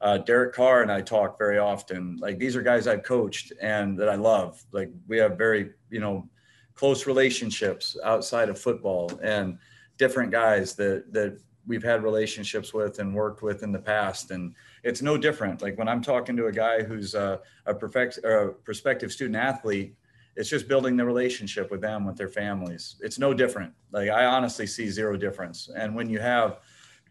uh, 0.00 0.18
Derek 0.18 0.54
Carr 0.54 0.82
and 0.82 0.92
I 0.92 1.00
talk 1.00 1.38
very 1.38 1.58
often. 1.58 2.16
Like 2.20 2.38
these 2.38 2.56
are 2.56 2.62
guys 2.62 2.86
I've 2.86 3.02
coached 3.02 3.52
and 3.60 3.98
that 3.98 4.08
I 4.08 4.14
love. 4.14 4.64
Like 4.72 4.90
we 5.08 5.18
have 5.18 5.38
very, 5.38 5.70
you 5.90 6.00
know, 6.00 6.28
close 6.74 7.06
relationships 7.06 7.96
outside 8.04 8.48
of 8.48 8.58
football 8.58 9.10
and 9.22 9.58
different 9.96 10.30
guys 10.30 10.74
that 10.74 11.12
that 11.12 11.40
we've 11.66 11.82
had 11.82 12.04
relationships 12.04 12.72
with 12.72 13.00
and 13.00 13.12
worked 13.14 13.42
with 13.42 13.62
in 13.62 13.72
the 13.72 13.78
past. 13.78 14.30
And 14.30 14.54
it's 14.84 15.02
no 15.02 15.16
different. 15.16 15.62
Like 15.62 15.76
when 15.78 15.88
I'm 15.88 16.02
talking 16.02 16.36
to 16.36 16.46
a 16.46 16.52
guy 16.52 16.82
who's 16.82 17.14
a, 17.14 17.40
a 17.64 17.74
perfect 17.74 18.18
a 18.18 18.52
prospective 18.64 19.10
student 19.10 19.36
athlete, 19.36 19.96
it's 20.36 20.50
just 20.50 20.68
building 20.68 20.96
the 20.96 21.04
relationship 21.04 21.70
with 21.70 21.80
them, 21.80 22.04
with 22.04 22.16
their 22.16 22.28
families. 22.28 22.96
It's 23.00 23.18
no 23.18 23.32
different. 23.32 23.72
Like 23.90 24.10
I 24.10 24.26
honestly 24.26 24.66
see 24.66 24.88
zero 24.90 25.16
difference. 25.16 25.70
And 25.74 25.94
when 25.94 26.10
you 26.10 26.20
have 26.20 26.60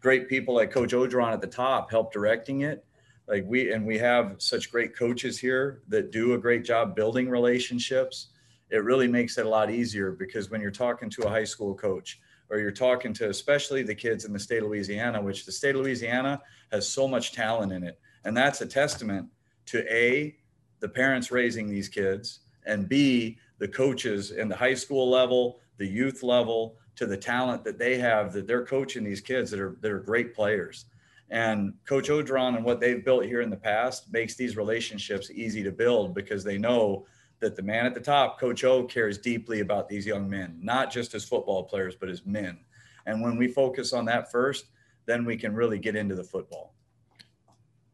great 0.00 0.28
people 0.28 0.54
like 0.54 0.70
Coach 0.70 0.92
Orgeron 0.92 1.32
at 1.32 1.40
the 1.40 1.46
top 1.46 1.90
help 1.90 2.12
directing 2.12 2.62
it. 2.62 2.84
Like 3.28 3.44
we 3.46 3.72
and 3.72 3.84
we 3.84 3.98
have 3.98 4.36
such 4.38 4.70
great 4.70 4.96
coaches 4.96 5.38
here 5.38 5.82
that 5.88 6.12
do 6.12 6.34
a 6.34 6.38
great 6.38 6.64
job 6.64 6.94
building 6.94 7.28
relationships. 7.28 8.28
It 8.70 8.84
really 8.84 9.08
makes 9.08 9.38
it 9.38 9.46
a 9.46 9.48
lot 9.48 9.70
easier 9.70 10.12
because 10.12 10.50
when 10.50 10.60
you're 10.60 10.70
talking 10.70 11.10
to 11.10 11.22
a 11.22 11.28
high 11.28 11.44
school 11.44 11.74
coach 11.74 12.20
or 12.50 12.58
you're 12.58 12.70
talking 12.70 13.12
to 13.14 13.28
especially 13.28 13.82
the 13.82 13.94
kids 13.94 14.24
in 14.24 14.32
the 14.32 14.38
state 14.38 14.62
of 14.62 14.68
Louisiana, 14.68 15.20
which 15.20 15.44
the 15.44 15.52
state 15.52 15.74
of 15.74 15.82
Louisiana 15.82 16.40
has 16.70 16.88
so 16.88 17.08
much 17.08 17.32
talent 17.32 17.72
in 17.72 17.82
it. 17.82 17.98
And 18.24 18.36
that's 18.36 18.60
a 18.60 18.66
testament 18.66 19.28
to 19.66 19.92
A, 19.92 20.36
the 20.80 20.88
parents 20.88 21.30
raising 21.30 21.68
these 21.68 21.88
kids, 21.88 22.40
and 22.64 22.88
B, 22.88 23.38
the 23.58 23.68
coaches 23.68 24.30
in 24.30 24.48
the 24.48 24.56
high 24.56 24.74
school 24.74 25.08
level, 25.08 25.60
the 25.78 25.86
youth 25.86 26.22
level, 26.22 26.76
to 26.96 27.06
the 27.06 27.16
talent 27.16 27.62
that 27.64 27.78
they 27.78 27.98
have 27.98 28.32
that 28.32 28.46
they're 28.46 28.66
coaching 28.66 29.04
these 29.04 29.20
kids 29.20 29.50
that 29.50 29.60
are 29.60 29.76
that 29.80 29.92
are 29.92 30.00
great 30.00 30.34
players. 30.34 30.86
And 31.30 31.74
Coach 31.86 32.08
Orgeron 32.08 32.56
and 32.56 32.64
what 32.64 32.80
they've 32.80 33.04
built 33.04 33.24
here 33.24 33.40
in 33.40 33.50
the 33.50 33.56
past 33.56 34.12
makes 34.12 34.36
these 34.36 34.56
relationships 34.56 35.30
easy 35.30 35.62
to 35.64 35.72
build 35.72 36.14
because 36.14 36.44
they 36.44 36.56
know 36.56 37.06
that 37.40 37.56
the 37.56 37.62
man 37.62 37.84
at 37.84 37.94
the 37.94 38.00
top, 38.00 38.38
Coach 38.38 38.64
O, 38.64 38.84
cares 38.84 39.18
deeply 39.18 39.60
about 39.60 39.88
these 39.88 40.06
young 40.06 40.28
men, 40.30 40.58
not 40.62 40.90
just 40.90 41.14
as 41.14 41.24
football 41.24 41.64
players, 41.64 41.96
but 41.96 42.08
as 42.08 42.24
men. 42.24 42.58
And 43.06 43.20
when 43.20 43.36
we 43.36 43.48
focus 43.48 43.92
on 43.92 44.04
that 44.06 44.30
first, 44.30 44.66
then 45.04 45.24
we 45.24 45.36
can 45.36 45.54
really 45.54 45.78
get 45.78 45.96
into 45.96 46.14
the 46.14 46.24
football. 46.24 46.74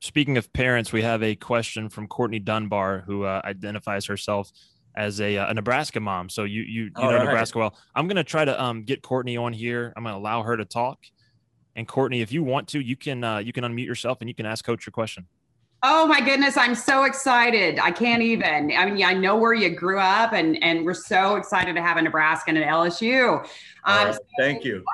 Speaking 0.00 0.36
of 0.36 0.52
parents, 0.52 0.92
we 0.92 1.02
have 1.02 1.22
a 1.22 1.34
question 1.34 1.88
from 1.88 2.08
Courtney 2.08 2.38
Dunbar, 2.38 3.04
who 3.06 3.24
uh, 3.24 3.40
identifies 3.44 4.06
herself 4.06 4.50
as 4.94 5.20
a, 5.20 5.38
uh, 5.38 5.50
a 5.50 5.54
Nebraska 5.54 6.00
mom. 6.00 6.28
So 6.28 6.44
you 6.44 6.62
you, 6.62 6.84
you 6.84 6.90
know 6.96 7.12
right. 7.12 7.24
Nebraska 7.24 7.58
well. 7.58 7.74
I'm 7.94 8.08
gonna 8.08 8.24
try 8.24 8.44
to 8.44 8.62
um, 8.62 8.84
get 8.84 9.02
Courtney 9.02 9.36
on 9.36 9.52
here. 9.52 9.92
I'm 9.96 10.04
gonna 10.04 10.16
allow 10.16 10.42
her 10.42 10.56
to 10.56 10.64
talk. 10.64 10.98
And 11.74 11.88
Courtney, 11.88 12.20
if 12.20 12.32
you 12.32 12.42
want 12.42 12.68
to, 12.68 12.80
you 12.80 12.96
can 12.96 13.24
uh, 13.24 13.38
you 13.38 13.52
can 13.52 13.64
unmute 13.64 13.86
yourself 13.86 14.18
and 14.20 14.28
you 14.28 14.34
can 14.34 14.46
ask 14.46 14.64
Coach 14.64 14.86
your 14.86 14.92
question. 14.92 15.26
Oh 15.84 16.06
my 16.06 16.20
goodness, 16.20 16.56
I'm 16.56 16.76
so 16.76 17.02
excited. 17.02 17.80
I 17.80 17.90
can't 17.90 18.22
even. 18.22 18.70
I 18.70 18.88
mean, 18.88 19.04
I 19.04 19.14
know 19.14 19.34
where 19.36 19.52
you 19.52 19.70
grew 19.70 19.98
up, 19.98 20.32
and 20.32 20.62
and 20.62 20.84
we're 20.84 20.94
so 20.94 21.34
excited 21.34 21.74
to 21.74 21.82
have 21.82 21.96
a 21.96 22.02
Nebraska 22.02 22.50
and 22.50 22.58
an 22.58 22.68
LSU. 22.68 23.44
Um, 23.84 24.14
thank 24.38 24.64
you. 24.64 24.84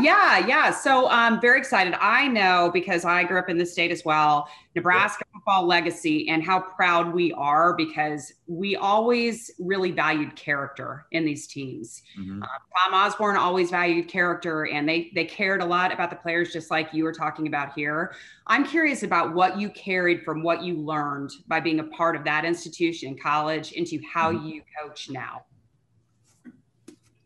yeah, 0.00 0.46
yeah. 0.46 0.70
So 0.70 1.08
I'm 1.08 1.34
um, 1.34 1.40
very 1.40 1.58
excited. 1.58 1.94
I 2.00 2.28
know 2.28 2.70
because 2.72 3.04
I 3.04 3.24
grew 3.24 3.38
up 3.38 3.48
in 3.48 3.56
the 3.56 3.64
state 3.66 3.90
as 3.90 4.04
well, 4.04 4.48
Nebraska 4.74 5.24
yeah. 5.26 5.38
football 5.38 5.66
legacy 5.66 6.28
and 6.28 6.42
how 6.42 6.60
proud 6.60 7.14
we 7.14 7.32
are 7.32 7.74
because 7.74 8.32
we 8.46 8.76
always 8.76 9.50
really 9.58 9.92
valued 9.92 10.36
character 10.36 11.06
in 11.12 11.24
these 11.24 11.46
teams. 11.46 12.02
Mm-hmm. 12.18 12.42
Uh, 12.42 12.46
Tom 12.46 12.94
Osborne 12.94 13.36
always 13.36 13.70
valued 13.70 14.08
character 14.08 14.66
and 14.66 14.88
they 14.88 15.10
they 15.14 15.24
cared 15.24 15.62
a 15.62 15.66
lot 15.66 15.92
about 15.92 16.10
the 16.10 16.16
players 16.16 16.52
just 16.52 16.70
like 16.70 16.92
you 16.92 17.04
were 17.04 17.12
talking 17.12 17.46
about 17.46 17.72
here. 17.74 18.14
I'm 18.46 18.66
curious 18.66 19.04
about 19.04 19.32
what 19.32 19.58
you 19.58 19.70
carried 19.70 20.22
from 20.22 20.42
what 20.42 20.62
you 20.62 20.74
learned 20.74 21.30
by 21.46 21.60
being 21.60 21.80
a 21.80 21.84
part 21.84 22.14
of 22.16 22.24
that 22.24 22.44
institution 22.44 23.10
in 23.10 23.18
college 23.18 23.72
into 23.72 24.00
how 24.12 24.32
mm-hmm. 24.32 24.46
you 24.46 24.62
coach 24.82 25.08
now. 25.08 25.44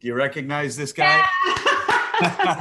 Do 0.01 0.07
you 0.07 0.15
recognize 0.15 0.77
this 0.77 0.93
guy? 0.93 1.25
Yeah. 1.47 2.61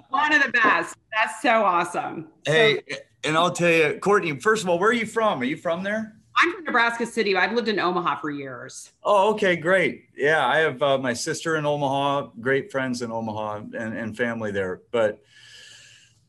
One 0.10 0.32
of 0.32 0.42
the 0.42 0.50
best. 0.52 0.96
That's 1.12 1.42
so 1.42 1.64
awesome. 1.64 2.28
Hey, 2.46 2.80
so, 2.88 2.96
and 3.24 3.36
I'll 3.36 3.50
tell 3.50 3.70
you, 3.70 3.98
Courtney, 4.00 4.38
first 4.38 4.62
of 4.62 4.68
all, 4.68 4.78
where 4.78 4.90
are 4.90 4.94
you 4.94 5.06
from? 5.06 5.40
Are 5.40 5.44
you 5.44 5.56
from 5.56 5.82
there? 5.82 6.16
I'm 6.36 6.52
from 6.52 6.64
Nebraska 6.64 7.06
City. 7.06 7.36
I've 7.36 7.52
lived 7.52 7.68
in 7.68 7.78
Omaha 7.78 8.16
for 8.16 8.30
years. 8.30 8.92
Oh, 9.02 9.32
okay, 9.34 9.54
great. 9.54 10.08
Yeah, 10.16 10.46
I 10.46 10.58
have 10.58 10.82
uh, 10.82 10.98
my 10.98 11.12
sister 11.12 11.56
in 11.56 11.64
Omaha, 11.64 12.30
great 12.40 12.72
friends 12.72 13.02
in 13.02 13.12
Omaha 13.12 13.62
and, 13.76 13.96
and 13.96 14.16
family 14.16 14.50
there. 14.50 14.82
But 14.90 15.22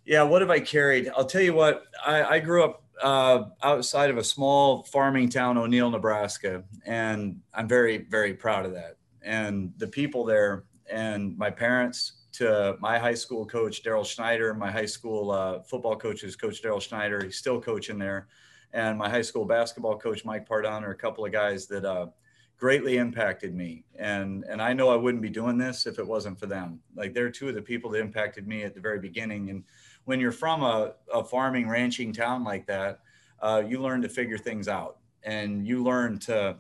yeah, 0.05 0.21
what 0.23 0.41
have 0.41 0.51
I 0.51 0.59
carried? 0.59 1.09
I'll 1.15 1.25
tell 1.25 1.41
you 1.41 1.53
what, 1.53 1.83
I, 2.05 2.23
I 2.23 2.39
grew 2.39 2.63
up 2.63 2.83
uh, 3.01 3.45
outside 3.63 4.11
of 4.11 4.17
a 4.17 4.23
small 4.23 4.83
farming 4.83 5.29
town, 5.29 5.57
O'Neill, 5.57 5.89
Nebraska, 5.89 6.63
and 6.85 7.41
I'm 7.53 7.67
very, 7.67 7.97
very 7.97 8.35
proud 8.35 8.65
of 8.65 8.73
that 8.73 8.97
and 9.25 9.73
the 9.77 9.87
people 9.87 10.23
there 10.23 10.63
and 10.89 11.37
my 11.37 11.49
parents 11.49 12.23
to 12.31 12.77
my 12.79 12.97
high 12.97 13.13
school 13.13 13.45
coach 13.45 13.83
daryl 13.83 14.05
schneider 14.05 14.53
my 14.53 14.71
high 14.71 14.85
school 14.85 15.31
uh, 15.31 15.61
football 15.63 15.95
coach 15.95 16.23
is 16.23 16.35
coach 16.35 16.61
daryl 16.61 16.81
schneider 16.81 17.23
he's 17.23 17.37
still 17.37 17.59
coaching 17.59 17.97
there 17.97 18.27
and 18.73 18.97
my 18.97 19.09
high 19.09 19.21
school 19.21 19.45
basketball 19.45 19.97
coach 19.97 20.23
mike 20.23 20.47
pardon 20.47 20.83
are 20.83 20.91
a 20.91 20.95
couple 20.95 21.25
of 21.25 21.31
guys 21.31 21.65
that 21.65 21.83
uh, 21.83 22.05
greatly 22.57 22.97
impacted 22.97 23.55
me 23.55 23.83
and 23.97 24.45
and 24.47 24.61
i 24.61 24.71
know 24.71 24.89
i 24.89 24.95
wouldn't 24.95 25.23
be 25.23 25.29
doing 25.29 25.57
this 25.57 25.87
if 25.87 25.99
it 25.99 26.07
wasn't 26.07 26.39
for 26.39 26.45
them. 26.45 26.79
Like 26.95 27.13
they're 27.13 27.29
two 27.29 27.49
of 27.49 27.55
the 27.55 27.61
people 27.61 27.89
that 27.91 27.99
impacted 27.99 28.47
me 28.47 28.63
at 28.63 28.73
the 28.73 28.79
very 28.79 28.99
beginning 28.99 29.49
and 29.49 29.63
when 30.05 30.19
you're 30.19 30.31
from 30.31 30.61
a, 30.61 30.93
a 31.11 31.23
farming 31.23 31.67
ranching 31.67 32.13
town 32.13 32.43
like 32.43 32.65
that 32.67 32.99
uh, 33.41 33.63
you 33.67 33.81
learn 33.81 34.01
to 34.03 34.09
figure 34.09 34.37
things 34.37 34.67
out 34.67 34.97
and 35.23 35.67
you 35.67 35.83
learn 35.83 36.19
to 36.19 36.55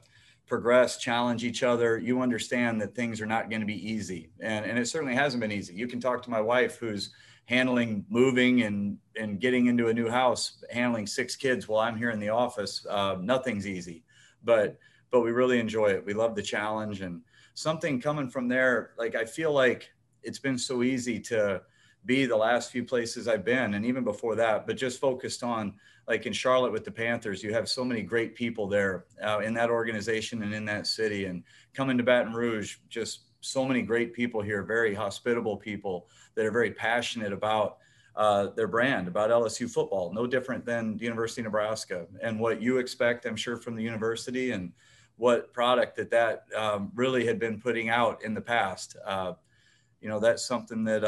progress, 0.47 0.97
challenge 0.97 1.43
each 1.43 1.63
other, 1.63 1.97
you 1.97 2.21
understand 2.21 2.79
that 2.81 2.93
things 2.93 3.19
are 3.19 3.25
not 3.25 3.49
going 3.49 3.61
to 3.61 3.65
be 3.65 3.91
easy. 3.91 4.29
And, 4.39 4.65
and 4.65 4.77
it 4.77 4.87
certainly 4.87 5.15
hasn't 5.15 5.41
been 5.41 5.51
easy. 5.51 5.73
You 5.73 5.87
can 5.87 5.99
talk 5.99 6.21
to 6.23 6.29
my 6.29 6.41
wife 6.41 6.77
who's 6.77 7.11
handling 7.45 8.05
moving 8.09 8.63
and, 8.63 8.97
and 9.19 9.39
getting 9.39 9.67
into 9.67 9.87
a 9.87 9.93
new 9.93 10.09
house, 10.09 10.63
handling 10.71 11.07
six 11.07 11.35
kids 11.35 11.67
while 11.67 11.79
I'm 11.79 11.97
here 11.97 12.11
in 12.11 12.19
the 12.19 12.29
office. 12.29 12.85
Uh, 12.89 13.17
nothing's 13.19 13.67
easy, 13.67 14.03
but, 14.43 14.77
but 15.11 15.21
we 15.21 15.31
really 15.31 15.59
enjoy 15.59 15.87
it. 15.87 16.05
We 16.05 16.13
love 16.13 16.35
the 16.35 16.41
challenge 16.41 17.01
and 17.01 17.21
something 17.53 17.99
coming 18.01 18.29
from 18.29 18.47
there. 18.47 18.91
Like, 18.97 19.15
I 19.15 19.25
feel 19.25 19.51
like 19.51 19.91
it's 20.21 20.39
been 20.39 20.57
so 20.57 20.83
easy 20.83 21.19
to 21.21 21.61
be 22.05 22.25
the 22.25 22.37
last 22.37 22.71
few 22.71 22.83
places 22.83 23.27
I've 23.27 23.45
been. 23.45 23.73
And 23.73 23.85
even 23.85 24.03
before 24.03 24.35
that, 24.35 24.67
but 24.67 24.77
just 24.77 24.99
focused 24.99 25.43
on 25.43 25.73
like 26.07 26.25
in 26.25 26.33
Charlotte 26.33 26.71
with 26.71 26.85
the 26.85 26.91
Panthers, 26.91 27.43
you 27.43 27.53
have 27.53 27.67
so 27.67 27.83
many 27.83 28.01
great 28.01 28.35
people 28.35 28.67
there 28.67 29.05
uh, 29.23 29.39
in 29.39 29.53
that 29.55 29.69
organization 29.69 30.43
and 30.43 30.53
in 30.53 30.65
that 30.65 30.87
city. 30.87 31.25
And 31.25 31.43
coming 31.73 31.97
to 31.97 32.03
Baton 32.03 32.33
Rouge, 32.33 32.77
just 32.89 33.21
so 33.41 33.65
many 33.65 33.81
great 33.81 34.13
people 34.13 34.41
here, 34.41 34.63
very 34.63 34.93
hospitable 34.93 35.57
people 35.57 36.07
that 36.35 36.45
are 36.45 36.51
very 36.51 36.71
passionate 36.71 37.33
about 37.33 37.77
uh, 38.15 38.47
their 38.55 38.67
brand 38.67 39.07
about 39.07 39.29
LSU 39.29 39.69
football, 39.69 40.13
no 40.13 40.25
different 40.25 40.65
than 40.65 40.97
the 40.97 41.03
University 41.03 41.41
of 41.41 41.45
Nebraska 41.45 42.07
and 42.21 42.39
what 42.39 42.61
you 42.61 42.77
expect, 42.77 43.25
I'm 43.25 43.35
sure, 43.35 43.57
from 43.57 43.75
the 43.75 43.83
university 43.83 44.51
and 44.51 44.71
what 45.17 45.51
product 45.53 45.97
that 45.97 46.09
that 46.11 46.45
um, 46.55 46.91
really 46.95 47.25
had 47.25 47.39
been 47.39 47.59
putting 47.59 47.89
out 47.89 48.23
in 48.23 48.33
the 48.33 48.41
past. 48.41 48.95
Uh, 49.05 49.33
you 50.01 50.09
know, 50.09 50.19
that's 50.19 50.45
something 50.45 50.83
that 50.85 51.03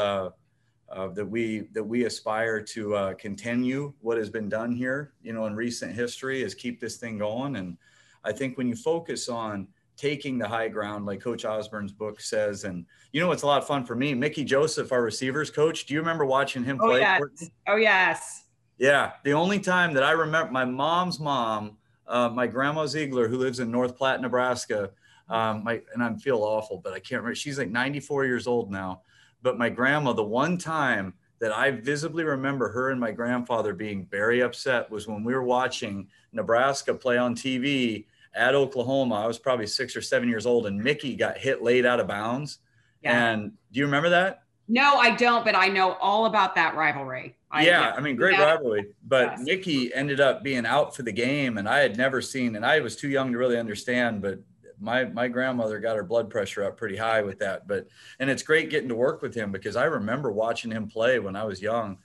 uh, 0.90 1.08
that 1.08 1.26
we 1.26 1.68
that 1.72 1.84
we 1.84 2.04
aspire 2.04 2.60
to 2.60 2.94
uh, 2.94 3.14
continue. 3.14 3.92
What 4.00 4.18
has 4.18 4.30
been 4.30 4.48
done 4.48 4.72
here, 4.72 5.12
you 5.22 5.32
know, 5.32 5.46
in 5.46 5.54
recent 5.54 5.94
history, 5.94 6.42
is 6.42 6.54
keep 6.54 6.80
this 6.80 6.96
thing 6.96 7.18
going. 7.18 7.56
And 7.56 7.76
I 8.24 8.32
think 8.32 8.56
when 8.56 8.68
you 8.68 8.76
focus 8.76 9.28
on 9.28 9.68
taking 9.98 10.38
the 10.38 10.48
high 10.48 10.68
ground, 10.68 11.04
like 11.04 11.20
Coach 11.20 11.44
Osborne's 11.44 11.92
book 11.92 12.20
says. 12.20 12.64
And 12.64 12.86
you 13.12 13.20
know, 13.20 13.32
it's 13.32 13.42
a 13.42 13.46
lot 13.46 13.60
of 13.60 13.66
fun 13.66 13.84
for 13.84 13.96
me. 13.96 14.14
Mickey 14.14 14.44
Joseph, 14.44 14.92
our 14.92 15.02
receivers 15.02 15.50
coach. 15.50 15.84
Do 15.84 15.92
you 15.92 16.00
remember 16.00 16.24
watching 16.24 16.64
him 16.64 16.78
play? 16.78 16.86
Oh, 16.86 16.96
yes. 16.96 17.50
Oh, 17.66 17.76
yes. 17.76 18.44
Yeah. 18.78 19.12
The 19.24 19.32
only 19.32 19.58
time 19.58 19.92
that 19.94 20.04
I 20.04 20.12
remember 20.12 20.52
my 20.52 20.64
mom's 20.64 21.18
mom, 21.18 21.76
uh, 22.06 22.28
my 22.28 22.46
grandma 22.46 22.86
Ziegler, 22.86 23.28
who 23.28 23.36
lives 23.36 23.58
in 23.58 23.70
North 23.70 23.96
Platte, 23.96 24.22
Nebraska. 24.22 24.90
Um, 25.28 25.62
my, 25.64 25.82
and 25.92 26.02
I 26.02 26.14
feel 26.14 26.38
awful, 26.38 26.78
but 26.78 26.94
I 26.94 27.00
can't 27.00 27.20
remember. 27.20 27.34
She's 27.34 27.58
like 27.58 27.68
94 27.68 28.24
years 28.24 28.46
old 28.46 28.70
now. 28.70 29.02
But 29.48 29.56
my 29.56 29.70
grandma, 29.70 30.12
the 30.12 30.22
one 30.22 30.58
time 30.58 31.14
that 31.38 31.56
I 31.56 31.70
visibly 31.70 32.22
remember 32.22 32.68
her 32.68 32.90
and 32.90 33.00
my 33.00 33.12
grandfather 33.12 33.72
being 33.72 34.04
very 34.04 34.42
upset 34.42 34.90
was 34.90 35.08
when 35.08 35.24
we 35.24 35.32
were 35.32 35.42
watching 35.42 36.08
Nebraska 36.34 36.92
play 36.92 37.16
on 37.16 37.34
TV 37.34 38.04
at 38.34 38.54
Oklahoma. 38.54 39.14
I 39.14 39.26
was 39.26 39.38
probably 39.38 39.66
six 39.66 39.96
or 39.96 40.02
seven 40.02 40.28
years 40.28 40.44
old, 40.44 40.66
and 40.66 40.78
Mickey 40.78 41.16
got 41.16 41.38
hit 41.38 41.62
late 41.62 41.86
out 41.86 41.98
of 41.98 42.06
bounds. 42.06 42.58
Yeah. 43.02 43.32
And 43.32 43.52
do 43.72 43.80
you 43.80 43.86
remember 43.86 44.10
that? 44.10 44.42
No, 44.68 44.96
I 44.96 45.16
don't, 45.16 45.46
but 45.46 45.54
I 45.54 45.68
know 45.68 45.92
all 45.94 46.26
about 46.26 46.54
that 46.56 46.74
rivalry. 46.76 47.34
I, 47.50 47.64
yeah, 47.64 47.94
I 47.96 48.02
mean, 48.02 48.16
great 48.16 48.34
yeah. 48.34 48.52
rivalry. 48.52 48.88
But 49.02 49.30
yes. 49.30 49.40
Mickey 49.44 49.94
ended 49.94 50.20
up 50.20 50.42
being 50.42 50.66
out 50.66 50.94
for 50.94 51.04
the 51.04 51.12
game, 51.12 51.56
and 51.56 51.66
I 51.66 51.78
had 51.78 51.96
never 51.96 52.20
seen, 52.20 52.54
and 52.54 52.66
I 52.66 52.80
was 52.80 52.96
too 52.96 53.08
young 53.08 53.32
to 53.32 53.38
really 53.38 53.56
understand. 53.56 54.20
But 54.20 54.40
my 54.80 55.04
my 55.04 55.28
grandmother 55.28 55.78
got 55.78 55.96
her 55.96 56.04
blood 56.04 56.30
pressure 56.30 56.64
up 56.64 56.76
pretty 56.76 56.96
high 56.96 57.22
with 57.22 57.38
that. 57.40 57.66
But 57.66 57.88
and 58.18 58.30
it's 58.30 58.42
great 58.42 58.70
getting 58.70 58.88
to 58.88 58.94
work 58.94 59.22
with 59.22 59.34
him 59.34 59.52
because 59.52 59.76
I 59.76 59.84
remember 59.84 60.30
watching 60.32 60.70
him 60.70 60.88
play 60.88 61.18
when 61.18 61.36
I 61.36 61.44
was 61.44 61.60
young. 61.62 61.98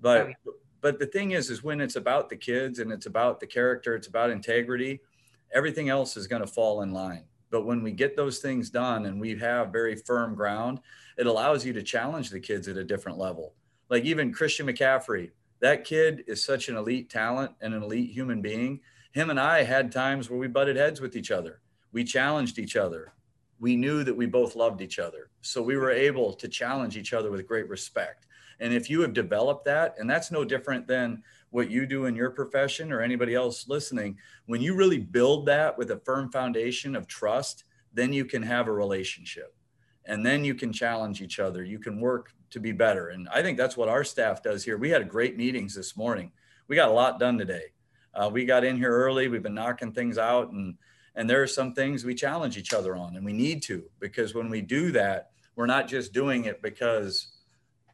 But 0.00 0.20
oh, 0.20 0.28
yeah. 0.28 0.52
but 0.80 0.98
the 0.98 1.06
thing 1.06 1.32
is, 1.32 1.50
is 1.50 1.62
when 1.62 1.80
it's 1.80 1.96
about 1.96 2.28
the 2.28 2.36
kids 2.36 2.78
and 2.78 2.92
it's 2.92 3.06
about 3.06 3.40
the 3.40 3.46
character, 3.46 3.94
it's 3.94 4.08
about 4.08 4.30
integrity 4.30 5.00
everything 5.52 5.88
else 5.88 6.16
is 6.16 6.26
going 6.26 6.42
to 6.42 6.48
fall 6.48 6.82
in 6.82 6.92
line. 6.92 7.24
But 7.50 7.66
when 7.66 7.82
we 7.82 7.92
get 7.92 8.16
those 8.16 8.38
things 8.38 8.70
done 8.70 9.06
and 9.06 9.20
we 9.20 9.36
have 9.38 9.72
very 9.72 9.96
firm 9.96 10.34
ground, 10.34 10.80
it 11.18 11.26
allows 11.26 11.64
you 11.64 11.72
to 11.72 11.82
challenge 11.82 12.30
the 12.30 12.40
kids 12.40 12.68
at 12.68 12.76
a 12.76 12.84
different 12.84 13.18
level. 13.18 13.54
Like 13.88 14.04
even 14.04 14.32
Christian 14.32 14.66
McCaffrey, 14.66 15.30
that 15.60 15.84
kid 15.84 16.24
is 16.26 16.44
such 16.44 16.68
an 16.68 16.76
elite 16.76 17.10
talent 17.10 17.52
and 17.60 17.74
an 17.74 17.82
elite 17.82 18.10
human 18.10 18.40
being. 18.40 18.80
Him 19.12 19.30
and 19.30 19.40
I 19.40 19.64
had 19.64 19.90
times 19.90 20.30
where 20.30 20.38
we 20.38 20.46
butted 20.46 20.76
heads 20.76 21.00
with 21.00 21.16
each 21.16 21.32
other. 21.32 21.60
We 21.92 22.04
challenged 22.04 22.58
each 22.58 22.76
other. 22.76 23.12
We 23.58 23.76
knew 23.76 24.04
that 24.04 24.16
we 24.16 24.26
both 24.26 24.56
loved 24.56 24.80
each 24.80 24.98
other. 24.98 25.30
So 25.42 25.62
we 25.62 25.76
were 25.76 25.90
able 25.90 26.32
to 26.34 26.48
challenge 26.48 26.96
each 26.96 27.12
other 27.12 27.30
with 27.30 27.46
great 27.46 27.68
respect. 27.68 28.26
And 28.60 28.72
if 28.72 28.90
you 28.90 29.00
have 29.00 29.12
developed 29.12 29.64
that, 29.66 29.94
and 29.98 30.08
that's 30.08 30.30
no 30.30 30.44
different 30.44 30.86
than 30.86 31.22
what 31.50 31.70
you 31.70 31.86
do 31.86 32.06
in 32.06 32.14
your 32.14 32.30
profession 32.30 32.92
or 32.92 33.00
anybody 33.00 33.34
else 33.34 33.68
listening, 33.68 34.16
when 34.46 34.60
you 34.60 34.74
really 34.74 34.98
build 34.98 35.46
that 35.46 35.76
with 35.76 35.90
a 35.90 36.00
firm 36.00 36.30
foundation 36.30 36.94
of 36.94 37.06
trust, 37.06 37.64
then 37.92 38.12
you 38.12 38.24
can 38.24 38.42
have 38.42 38.68
a 38.68 38.72
relationship 38.72 39.54
and 40.06 40.24
then 40.24 40.44
you 40.44 40.54
can 40.54 40.72
challenge 40.72 41.22
each 41.22 41.38
other. 41.38 41.62
You 41.62 41.78
can 41.78 42.00
work 42.00 42.32
to 42.50 42.60
be 42.60 42.72
better. 42.72 43.08
And 43.08 43.28
I 43.28 43.42
think 43.42 43.56
that's 43.56 43.76
what 43.76 43.88
our 43.88 44.04
staff 44.04 44.42
does 44.42 44.64
here. 44.64 44.76
We 44.76 44.90
had 44.90 45.08
great 45.08 45.36
meetings 45.36 45.74
this 45.74 45.96
morning. 45.96 46.32
We 46.68 46.76
got 46.76 46.88
a 46.88 46.92
lot 46.92 47.20
done 47.20 47.38
today. 47.38 47.72
Uh, 48.14 48.28
we 48.32 48.44
got 48.44 48.64
in 48.64 48.76
here 48.76 48.90
early. 48.90 49.28
We've 49.28 49.42
been 49.42 49.54
knocking 49.54 49.92
things 49.92 50.18
out 50.18 50.50
and 50.50 50.76
and 51.16 51.28
there 51.28 51.42
are 51.42 51.46
some 51.46 51.74
things 51.74 52.04
we 52.04 52.14
challenge 52.14 52.56
each 52.56 52.72
other 52.72 52.96
on 52.96 53.16
and 53.16 53.24
we 53.24 53.32
need 53.32 53.62
to 53.62 53.84
because 53.98 54.34
when 54.34 54.48
we 54.48 54.60
do 54.60 54.92
that, 54.92 55.30
we're 55.56 55.66
not 55.66 55.88
just 55.88 56.12
doing 56.12 56.44
it 56.44 56.62
because 56.62 57.32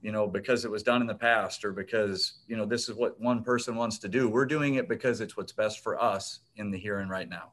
you 0.06 0.12
know, 0.12 0.26
because 0.26 0.64
it 0.64 0.70
was 0.70 0.84
done 0.84 1.00
in 1.00 1.08
the 1.08 1.14
past 1.16 1.64
or 1.64 1.72
because, 1.72 2.34
you 2.46 2.56
know, 2.56 2.64
this 2.64 2.88
is 2.88 2.94
what 2.94 3.20
one 3.20 3.42
person 3.42 3.74
wants 3.74 3.98
to 3.98 4.08
do. 4.08 4.28
We're 4.28 4.46
doing 4.46 4.76
it 4.76 4.88
because 4.88 5.20
it's 5.20 5.36
what's 5.36 5.50
best 5.50 5.82
for 5.82 6.00
us 6.00 6.40
in 6.54 6.70
the 6.70 6.78
here 6.78 7.00
and 7.00 7.10
right 7.10 7.28
now. 7.28 7.50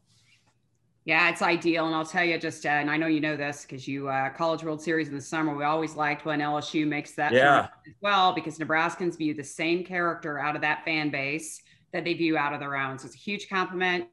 Yeah, 1.05 1.29
it's 1.29 1.41
ideal. 1.41 1.87
And 1.87 1.95
I'll 1.95 2.05
tell 2.05 2.23
you 2.23 2.37
just, 2.37 2.65
uh, 2.65 2.69
and 2.69 2.91
I 2.91 2.95
know 2.95 3.07
you 3.07 3.19
know 3.19 3.35
this 3.35 3.63
because 3.63 3.87
you, 3.87 4.07
uh, 4.07 4.29
College 4.29 4.63
World 4.63 4.81
Series 4.81 5.09
in 5.09 5.15
the 5.15 5.21
summer, 5.21 5.55
we 5.55 5.63
always 5.63 5.95
liked 5.95 6.25
when 6.25 6.39
LSU 6.39 6.87
makes 6.87 7.13
that 7.13 7.33
yeah. 7.33 7.69
as 7.87 7.93
well 8.01 8.33
because 8.33 8.59
Nebraskans 8.59 9.17
view 9.17 9.33
the 9.33 9.43
same 9.43 9.83
character 9.83 10.39
out 10.39 10.55
of 10.55 10.61
that 10.61 10.85
fan 10.85 11.09
base 11.09 11.59
that 11.91 12.03
they 12.05 12.13
view 12.13 12.37
out 12.37 12.53
of 12.53 12.59
their 12.59 12.75
own. 12.75 12.99
So 12.99 13.07
it's 13.07 13.15
a 13.15 13.17
huge 13.17 13.49
compliment. 13.49 14.05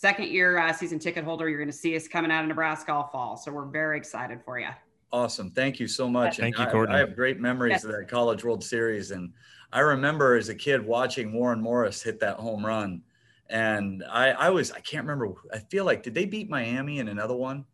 Second 0.00 0.28
year 0.28 0.56
uh, 0.56 0.72
season 0.72 0.98
ticket 0.98 1.24
holder, 1.24 1.46
you're 1.46 1.58
going 1.58 1.70
to 1.70 1.76
see 1.76 1.94
us 1.94 2.08
coming 2.08 2.30
out 2.30 2.40
of 2.42 2.48
Nebraska 2.48 2.90
all 2.90 3.08
fall. 3.08 3.36
So 3.36 3.52
we're 3.52 3.66
very 3.66 3.98
excited 3.98 4.40
for 4.42 4.58
you. 4.58 4.70
Awesome. 5.12 5.50
Thank 5.50 5.78
you 5.78 5.86
so 5.86 6.08
much. 6.08 6.38
Thank 6.38 6.56
and 6.56 6.64
you, 6.64 6.72
Courtney. 6.72 6.94
I, 6.94 6.96
I, 6.96 7.00
have 7.00 7.14
great 7.14 7.38
memories 7.38 7.72
yes. 7.72 7.84
of 7.84 7.90
that 7.90 8.08
College 8.08 8.42
World 8.42 8.64
Series. 8.64 9.10
And 9.10 9.34
I 9.74 9.80
remember 9.80 10.36
as 10.36 10.48
a 10.48 10.54
kid 10.54 10.86
watching 10.86 11.34
Warren 11.34 11.60
Morris 11.60 12.00
hit 12.02 12.18
that 12.20 12.36
home 12.36 12.64
run. 12.64 13.02
And 13.50 14.02
I, 14.10 14.30
I 14.30 14.48
was, 14.48 14.72
I 14.72 14.80
can't 14.80 15.06
remember. 15.06 15.34
I 15.52 15.58
feel 15.58 15.84
like, 15.84 16.02
did 16.02 16.14
they 16.14 16.24
beat 16.24 16.48
Miami 16.48 17.00
in 17.00 17.08
another 17.08 17.36
one? 17.36 17.66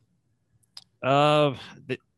Uh, 1.05 1.55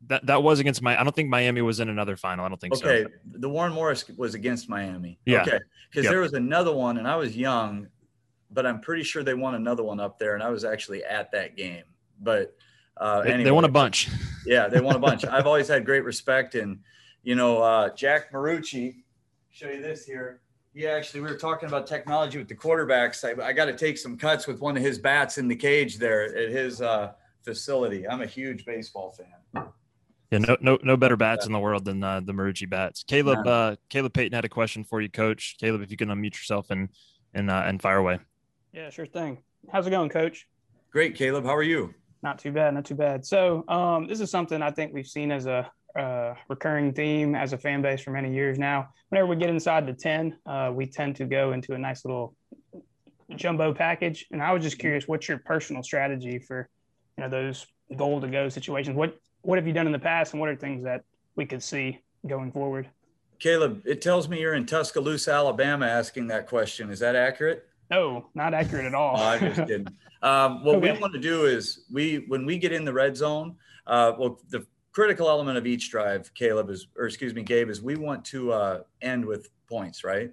that 0.07 0.25
that 0.25 0.43
was 0.43 0.59
against 0.59 0.81
my. 0.81 0.99
I 0.99 1.05
don't 1.05 1.15
think 1.15 1.29
Miami 1.29 1.61
was 1.61 1.81
in 1.81 1.91
another 1.91 2.17
final. 2.17 2.47
I 2.47 2.49
don't 2.49 2.59
think 2.59 2.73
okay. 2.77 2.83
so. 2.83 2.89
Okay, 2.89 3.15
the 3.27 3.49
Warren 3.51 3.75
Morris 3.75 4.09
was 4.17 4.35
against 4.35 4.71
Miami. 4.71 5.19
Yeah. 5.27 5.43
Okay, 5.43 5.59
because 5.91 6.05
yep. 6.05 6.13
there 6.13 6.21
was 6.21 6.33
another 6.33 6.73
one, 6.73 6.97
and 6.97 7.07
I 7.07 7.17
was 7.17 7.37
young, 7.37 7.89
but 8.51 8.67
I'm 8.67 8.81
pretty 8.81 9.03
sure 9.03 9.23
they 9.23 9.35
won 9.35 9.55
another 9.55 9.83
one 9.83 10.01
up 10.01 10.19
there, 10.19 10.35
and 10.35 10.43
I 10.43 10.51
was 10.51 10.65
actually 10.65 11.05
at 11.05 11.31
that 11.33 11.57
game. 11.57 11.85
But 12.21 12.55
uh, 12.97 13.23
they, 13.23 13.33
anyway, 13.33 13.45
they 13.45 13.51
won 13.51 13.65
a 13.65 13.69
bunch. 13.69 14.09
yeah, 14.47 14.69
they 14.69 14.81
won 14.81 14.97
a 14.97 14.99
bunch. 14.99 15.25
I've 15.25 15.47
always 15.47 15.69
had 15.69 15.85
great 15.85 16.05
respect, 16.05 16.55
and 16.55 16.81
you 17.23 17.35
know, 17.35 17.59
uh, 17.59 17.95
Jack 17.95 18.33
Marucci. 18.33 19.03
Show 19.51 19.69
you 19.69 19.83
this 19.83 20.05
here. 20.05 20.41
Yeah, 20.75 20.91
actually, 20.91 21.21
we 21.21 21.29
were 21.29 21.37
talking 21.37 21.69
about 21.69 21.87
technology 21.87 22.39
with 22.39 22.49
the 22.49 22.55
quarterbacks. 22.55 23.25
I, 23.25 23.43
I 23.45 23.53
got 23.53 23.65
to 23.65 23.77
take 23.77 23.99
some 23.99 24.17
cuts 24.17 24.47
with 24.47 24.61
one 24.61 24.77
of 24.77 24.83
his 24.83 24.99
bats 24.99 25.39
in 25.39 25.49
the 25.49 25.57
cage 25.57 25.99
there 25.99 26.25
at 26.25 26.51
his 26.51 26.81
uh, 26.81 27.13
facility. 27.43 28.07
I'm 28.07 28.23
a 28.23 28.27
huge 28.27 28.65
baseball 28.65 29.11
fan. 29.11 29.67
Yeah, 30.31 30.39
no, 30.39 30.57
no, 30.61 30.79
no 30.83 30.97
better 30.97 31.17
bats 31.17 31.47
in 31.47 31.53
the 31.53 31.59
world 31.59 31.87
than 31.87 32.05
uh, 32.05 32.21
the 32.21 32.33
Marucci 32.33 32.69
bats. 32.69 33.03
Caleb, 33.03 33.47
uh, 33.47 33.77
Caleb 33.89 34.13
Payton 34.13 34.35
had 34.35 34.45
a 34.45 34.49
question 34.49 34.85
for 34.85 35.01
you, 35.01 35.09
Coach. 35.09 35.57
Caleb, 35.59 35.81
if 35.81 35.91
you 35.91 35.97
can 35.97 36.11
unmute 36.11 36.35
yourself 36.35 36.71
and 36.71 36.91
and 37.35 37.51
uh, 37.51 37.63
and 37.65 37.81
fire 37.81 37.97
away. 37.97 38.19
Yeah, 38.79 38.91
sure 38.91 39.07
thing. 39.07 39.39
How's 39.73 39.89
it 39.89 39.91
going, 39.91 40.09
Coach? 40.09 40.47
Great, 40.93 41.17
Caleb. 41.17 41.45
How 41.45 41.57
are 41.57 41.65
you? 41.65 41.93
Not 42.23 42.39
too 42.39 42.53
bad, 42.53 42.75
not 42.75 42.85
too 42.85 42.95
bad. 42.95 43.27
So 43.27 43.65
um, 43.67 44.07
this 44.07 44.21
is 44.21 44.31
something 44.31 44.63
I 44.63 44.71
think 44.71 44.95
we've 44.95 45.05
seen 45.05 45.33
as 45.33 45.47
a 45.47 45.69
uh, 45.99 46.35
recurring 46.49 46.93
theme 46.93 47.35
as 47.35 47.53
a 47.53 47.59
fan 47.59 47.83
base 47.83 48.01
for 48.01 48.13
many 48.13 48.33
years 48.33 48.57
now. 48.57 48.91
Whenever 49.09 49.27
we 49.27 49.35
get 49.35 49.51
inside 49.51 49.85
the 49.85 49.95
10, 49.95 50.39
uh, 50.47 50.71
we 50.73 50.87
tend 50.87 51.17
to 51.17 51.25
go 51.25 51.55
into 51.55 51.75
a 51.75 51.79
nice 51.79 52.05
little 52.05 52.37
jumbo 53.35 53.75
package. 53.75 54.27
And 54.31 54.41
I 54.41 54.53
was 54.53 54.63
just 54.63 54.79
curious, 54.79 55.09
what's 55.09 55.27
your 55.27 55.39
personal 55.39 55.83
strategy 55.83 56.39
for, 56.39 56.69
you 57.17 57.25
know, 57.25 57.29
those 57.29 57.67
goal 57.97 58.21
to 58.21 58.29
go 58.29 58.49
situations? 58.49 58.97
What, 58.97 59.19
what 59.43 59.59
have 59.59 59.67
you 59.67 59.73
done 59.73 59.87
in 59.87 59.93
the 59.93 59.99
past 59.99 60.35
and 60.35 60.41
what 60.41 60.51
are 60.51 60.57
things 60.57 60.85
that 60.85 61.03
we 61.35 61.47
could 61.47 61.65
see 61.65 61.99
going 62.29 62.53
forward? 62.53 62.89
Caleb, 63.41 63.83
it 63.85 64.01
tells 64.01 64.29
me 64.29 64.41
you're 64.41 64.55
in 64.55 64.67
Tuscaloosa, 64.67 65.33
Alabama 65.33 65.87
asking 65.87 66.29
that 66.29 66.47
question. 66.47 66.91
Is 66.91 67.01
that 67.01 67.17
accurate? 67.17 67.68
No, 67.91 68.27
not 68.35 68.55
accurate 68.55 68.85
at 68.85 68.95
all. 68.95 69.17
oh, 69.19 69.23
I 69.23 69.39
just 69.39 69.67
didn't. 69.67 69.91
Um, 70.21 70.65
what 70.65 70.77
okay. 70.77 70.93
we 70.93 70.99
want 70.99 71.13
to 71.13 71.21
do 71.21 71.45
is 71.45 71.85
we 71.93 72.25
when 72.27 72.45
we 72.45 72.59
get 72.59 72.73
in 72.73 72.85
the 72.85 72.93
red 72.93 73.17
zone, 73.17 73.55
uh, 73.87 74.13
well, 74.19 74.41
the 74.49 74.67
critical 74.91 75.29
element 75.29 75.57
of 75.57 75.65
each 75.65 75.91
drive, 75.91 76.35
Caleb 76.35 76.71
is, 76.71 76.89
or 76.97 77.07
excuse 77.07 77.35
me, 77.35 77.45
Gabe 77.45 77.71
is 77.71 77.81
we 77.81 77.95
want 77.95 78.25
to 78.25 78.53
uh, 78.53 78.81
end 79.01 79.25
with 79.25 79.49
points, 79.69 80.03
right? 80.03 80.33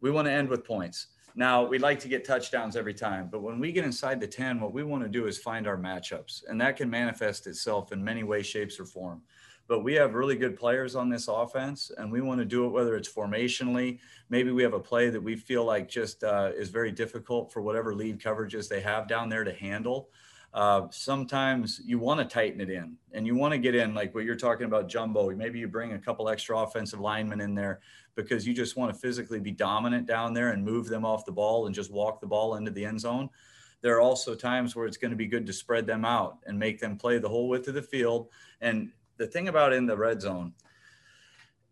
We 0.00 0.10
want 0.10 0.26
to 0.26 0.32
end 0.32 0.48
with 0.48 0.64
points. 0.64 1.08
Now 1.36 1.66
we'd 1.66 1.82
like 1.82 1.98
to 2.00 2.08
get 2.08 2.24
touchdowns 2.24 2.76
every 2.76 2.94
time, 2.94 3.28
but 3.30 3.42
when 3.42 3.58
we 3.58 3.72
get 3.72 3.84
inside 3.84 4.20
the 4.20 4.26
10, 4.26 4.58
what 4.58 4.72
we 4.72 4.84
want 4.84 5.02
to 5.02 5.08
do 5.08 5.26
is 5.26 5.36
find 5.36 5.66
our 5.66 5.76
matchups, 5.76 6.44
and 6.48 6.60
that 6.60 6.76
can 6.76 6.88
manifest 6.88 7.46
itself 7.46 7.92
in 7.92 8.02
many 8.02 8.22
ways, 8.22 8.46
shapes, 8.46 8.80
or 8.80 8.86
form 8.86 9.20
but 9.66 9.80
we 9.80 9.94
have 9.94 10.14
really 10.14 10.36
good 10.36 10.56
players 10.58 10.94
on 10.94 11.08
this 11.08 11.28
offense 11.28 11.90
and 11.96 12.10
we 12.10 12.20
want 12.20 12.38
to 12.40 12.44
do 12.44 12.66
it 12.66 12.70
whether 12.70 12.96
it's 12.96 13.12
formationally. 13.12 13.98
Maybe 14.28 14.50
we 14.50 14.62
have 14.62 14.74
a 14.74 14.80
play 14.80 15.10
that 15.10 15.22
we 15.22 15.36
feel 15.36 15.64
like 15.64 15.88
just 15.88 16.22
uh, 16.22 16.50
is 16.56 16.68
very 16.68 16.92
difficult 16.92 17.52
for 17.52 17.62
whatever 17.62 17.94
lead 17.94 18.20
coverages 18.20 18.68
they 18.68 18.80
have 18.80 19.08
down 19.08 19.28
there 19.28 19.44
to 19.44 19.52
handle. 19.52 20.10
Uh, 20.52 20.86
sometimes 20.90 21.80
you 21.84 21.98
want 21.98 22.20
to 22.20 22.24
tighten 22.24 22.60
it 22.60 22.70
in 22.70 22.96
and 23.12 23.26
you 23.26 23.34
want 23.34 23.50
to 23.50 23.58
get 23.58 23.74
in 23.74 23.92
like 23.92 24.14
what 24.14 24.24
you're 24.24 24.36
talking 24.36 24.66
about 24.66 24.88
jumbo. 24.88 25.34
Maybe 25.34 25.58
you 25.58 25.66
bring 25.66 25.94
a 25.94 25.98
couple 25.98 26.28
extra 26.28 26.56
offensive 26.58 27.00
linemen 27.00 27.40
in 27.40 27.56
there 27.56 27.80
because 28.14 28.46
you 28.46 28.54
just 28.54 28.76
want 28.76 28.92
to 28.92 28.98
physically 28.98 29.40
be 29.40 29.50
dominant 29.50 30.06
down 30.06 30.32
there 30.32 30.50
and 30.50 30.64
move 30.64 30.86
them 30.86 31.04
off 31.04 31.24
the 31.24 31.32
ball 31.32 31.66
and 31.66 31.74
just 31.74 31.90
walk 31.90 32.20
the 32.20 32.26
ball 32.28 32.54
into 32.54 32.70
the 32.70 32.84
end 32.84 33.00
zone. 33.00 33.28
There 33.80 33.96
are 33.96 34.00
also 34.00 34.36
times 34.36 34.76
where 34.76 34.86
it's 34.86 34.96
going 34.96 35.10
to 35.10 35.16
be 35.16 35.26
good 35.26 35.44
to 35.46 35.52
spread 35.52 35.86
them 35.86 36.04
out 36.04 36.38
and 36.46 36.56
make 36.56 36.78
them 36.78 36.96
play 36.96 37.18
the 37.18 37.28
whole 37.28 37.48
width 37.48 37.66
of 37.66 37.74
the 37.74 37.82
field 37.82 38.28
and 38.60 38.92
the 39.16 39.26
thing 39.26 39.48
about 39.48 39.72
in 39.72 39.86
the 39.86 39.96
red 39.96 40.20
zone, 40.20 40.54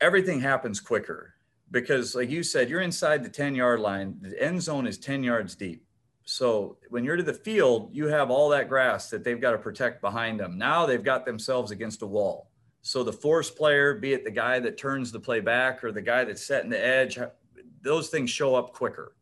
everything 0.01 0.41
happens 0.41 0.81
quicker. 0.81 1.35
because 1.71 2.15
like 2.15 2.31
you 2.31 2.43
said, 2.43 2.69
you're 2.69 2.83
inside 2.83 3.25
the 3.25 3.31
10 3.31 3.55
yard 3.55 3.81
line. 3.81 4.17
The 4.21 4.41
end 4.41 4.63
zone 4.63 4.87
is 4.87 4.99
10 4.99 5.25
yards 5.25 5.55
deep. 5.55 5.85
So 6.25 6.77
when 6.91 7.03
you're 7.03 7.17
to 7.17 7.23
the 7.23 7.33
field, 7.33 7.91
you 7.93 8.07
have 8.07 8.31
all 8.31 8.49
that 8.51 8.69
grass 8.69 9.11
that 9.11 9.25
they've 9.25 9.41
got 9.41 9.53
to 9.53 9.59
protect 9.59 10.01
behind 10.01 10.39
them. 10.39 10.57
Now 10.59 10.87
they've 10.87 11.03
got 11.03 11.25
themselves 11.25 11.71
against 11.71 12.03
a 12.03 12.07
wall. 12.07 12.51
So 12.83 13.03
the 13.03 13.13
force 13.13 13.51
player, 13.51 13.95
be 13.95 14.13
it 14.13 14.23
the 14.25 14.31
guy 14.31 14.61
that 14.61 14.77
turns 14.77 15.11
the 15.11 15.21
play 15.21 15.41
back 15.41 15.83
or 15.83 15.93
the 15.93 16.03
guy 16.03 16.25
that's 16.25 16.45
setting 16.45 16.71
the 16.71 16.85
edge, 16.85 17.19
those 17.81 18.09
things 18.09 18.31
show 18.31 18.55
up 18.55 18.73
quicker. 18.73 19.17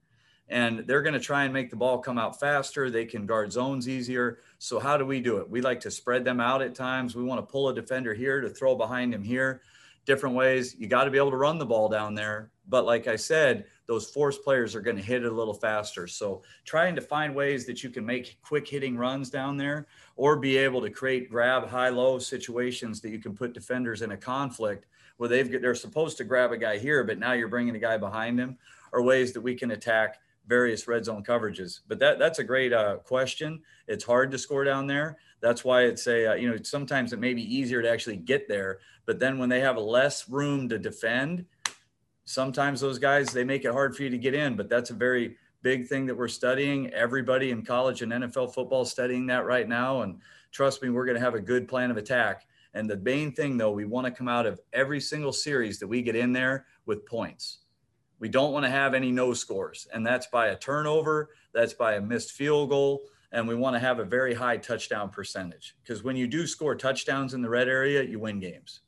And 0.51 0.81
they're 0.81 1.03
going 1.03 1.15
to 1.15 1.21
try 1.21 1.45
and 1.45 1.55
make 1.55 1.71
the 1.71 1.77
ball 1.77 1.99
come 1.99 2.19
out 2.19 2.39
faster. 2.39 2.91
They 2.91 3.07
can 3.07 3.25
guard 3.25 3.53
zones 3.53 3.89
easier. 3.89 4.41
So 4.59 4.79
how 4.79 4.97
do 4.99 5.07
we 5.07 5.21
do 5.21 5.39
it? 5.39 5.49
We 5.49 5.63
like 5.63 5.81
to 5.81 5.91
spread 5.91 6.25
them 6.25 6.41
out 6.41 6.61
at 6.61 6.75
times. 6.75 7.17
We 7.17 7.23
want 7.23 7.39
to 7.41 7.51
pull 7.51 7.69
a 7.69 7.75
defender 7.75 8.13
here 8.13 8.41
to 8.41 8.51
throw 8.51 8.75
behind 8.75 9.15
him 9.15 9.23
here 9.23 9.63
different 10.07 10.35
ways. 10.35 10.75
You 10.79 10.89
got 10.89 11.05
to 11.05 11.11
be 11.11 11.19
able 11.19 11.31
to 11.31 11.37
run 11.37 11.59
the 11.59 11.67
ball 11.67 11.89
down 11.89 12.15
there. 12.15 12.51
But 12.69 12.85
like 12.85 13.07
I 13.07 13.17
said, 13.17 13.67
those 13.87 14.09
force 14.11 14.39
players 14.39 14.75
are 14.75 14.81
going 14.81 14.97
to 14.97 15.03
hit 15.03 15.25
it 15.25 15.31
a 15.31 15.35
little 15.35 15.55
faster. 15.55 16.07
So 16.07 16.43
trying 16.65 16.95
to 16.95 17.01
find 17.01 17.35
ways 17.35 17.67
that 17.67 17.83
you 17.83 17.91
can 17.91 18.07
make 18.07 18.39
quick 18.43 18.67
hitting 18.67 18.97
runs 18.97 19.31
down 19.31 19.57
there 19.57 19.87
or 20.17 20.37
be 20.37 20.57
able 20.57 20.81
to 20.83 20.91
create 20.91 21.31
grab 21.31 21.69
high 21.69 21.89
low 21.89 22.19
situations 22.19 23.01
that 23.01 23.11
you 23.11 23.19
can 23.19 23.35
put 23.35 23.53
defenders 23.53 24.03
in 24.03 24.13
a 24.13 24.17
conflict 24.17 24.87
where 25.17 25.29
they've 25.29 25.61
they're 25.61 25.75
supposed 25.75 26.17
to 26.19 26.25
grab 26.25 26.53
a 26.53 26.57
guy 26.57 26.79
here, 26.79 27.05
but 27.05 27.19
now 27.19 27.33
you're 27.33 27.49
bringing 27.49 27.77
a 27.77 27.81
guy 27.81 27.99
behind 27.99 28.39
him 28.39 28.57
or 28.93 29.03
ways 29.03 29.33
that 29.33 29.41
we 29.41 29.55
can 29.55 29.73
attack 29.73 30.19
various 30.47 30.89
red 30.89 31.05
zone 31.05 31.23
coverages. 31.23 31.81
But 31.87 31.99
that 32.01 32.19
that's 32.19 32.39
a 32.39 32.45
great 32.45 32.73
uh, 32.73 32.97
question. 32.99 33.63
It's 33.87 34.05
hard 34.05 34.31
to 34.33 34.39
score 34.39 34.65
down 34.65 34.87
there. 34.87 35.19
That's 35.41 35.65
why 35.65 35.83
it's 35.83 36.07
a 36.07 36.33
uh, 36.33 36.35
you 36.35 36.51
know 36.51 36.57
sometimes 36.63 37.13
it 37.13 37.19
may 37.19 37.35
be 37.35 37.43
easier 37.43 37.83
to 37.83 37.91
actually 37.91 38.17
get 38.17 38.49
there, 38.49 38.81
but 39.07 39.19
then 39.19 39.39
when 39.39 39.49
they 39.49 39.61
have 39.61 39.79
less 39.79 40.29
room 40.29 40.69
to 40.69 40.79
defend, 40.79 41.47
sometimes 42.25 42.81
those 42.81 42.99
guys 42.99 43.33
they 43.33 43.45
make 43.45 43.65
it 43.65 43.73
hard 43.73 43.97
for 43.97 44.03
you 44.03 44.11
to 44.11 44.19
get 44.19 44.35
in. 44.35 44.57
But 44.57 44.69
that's 44.69 44.91
a 44.91 44.95
very 44.95 45.37
big 45.63 45.87
thing 45.87 46.07
that 46.07 46.17
we're 46.17 46.29
studying. 46.29 46.91
Everybody 46.93 47.51
in 47.51 47.65
college 47.65 48.03
and 48.03 48.13
NFL 48.13 48.55
football 48.55 48.85
studying 48.85 49.27
that 49.27 49.45
right 49.45 49.69
now, 49.69 50.03
and 50.03 50.21
trust 50.51 50.83
me, 50.83 50.91
we're 50.91 51.07
going 51.07 51.19
to 51.19 51.25
have 51.25 51.35
a 51.35 51.41
good 51.41 51.69
plan 51.69 51.91
of 51.91 51.97
attack. 51.97 52.47
And 52.75 52.89
the 52.89 52.97
main 52.99 53.33
thing, 53.33 53.57
though, 53.57 53.73
we 53.73 53.85
want 53.85 54.07
to 54.07 54.13
come 54.13 54.29
out 54.29 54.47
of 54.47 54.61
every 54.73 55.01
single 55.01 55.33
series 55.33 55.79
that 55.81 55.89
we 55.89 56.03
get 56.03 56.15
in 56.15 56.33
there 56.33 56.67
with 56.87 57.05
points. 57.05 57.59
We 58.21 58.29
don't 58.29 58.53
want 58.53 58.67
to 58.67 58.71
have 58.71 58.93
any 58.93 59.11
no 59.11 59.33
scores, 59.33 59.89
and 59.93 60.07
that's 60.07 60.27
by 60.27 60.49
a 60.49 60.57
turnover, 60.57 61.31
that's 61.53 61.73
by 61.73 61.95
a 61.95 62.01
missed 62.01 62.33
field 62.33 62.69
goal, 62.69 63.01
and 63.33 63.49
we 63.49 63.55
want 63.55 63.75
to 63.75 63.81
have 63.81 63.99
a 63.99 64.05
very 64.05 64.35
high 64.35 64.59
touchdown 64.59 65.09
percentage 65.09 65.75
because 65.83 66.05
when 66.05 66.17
you 66.17 66.27
do 66.27 66.47
score 66.47 66.75
touchdowns 66.75 67.33
in 67.33 67.41
the 67.41 67.49
red 67.49 67.67
area, 67.67 68.03
you 68.03 68.19
win 68.19 68.39
games. 68.39 68.81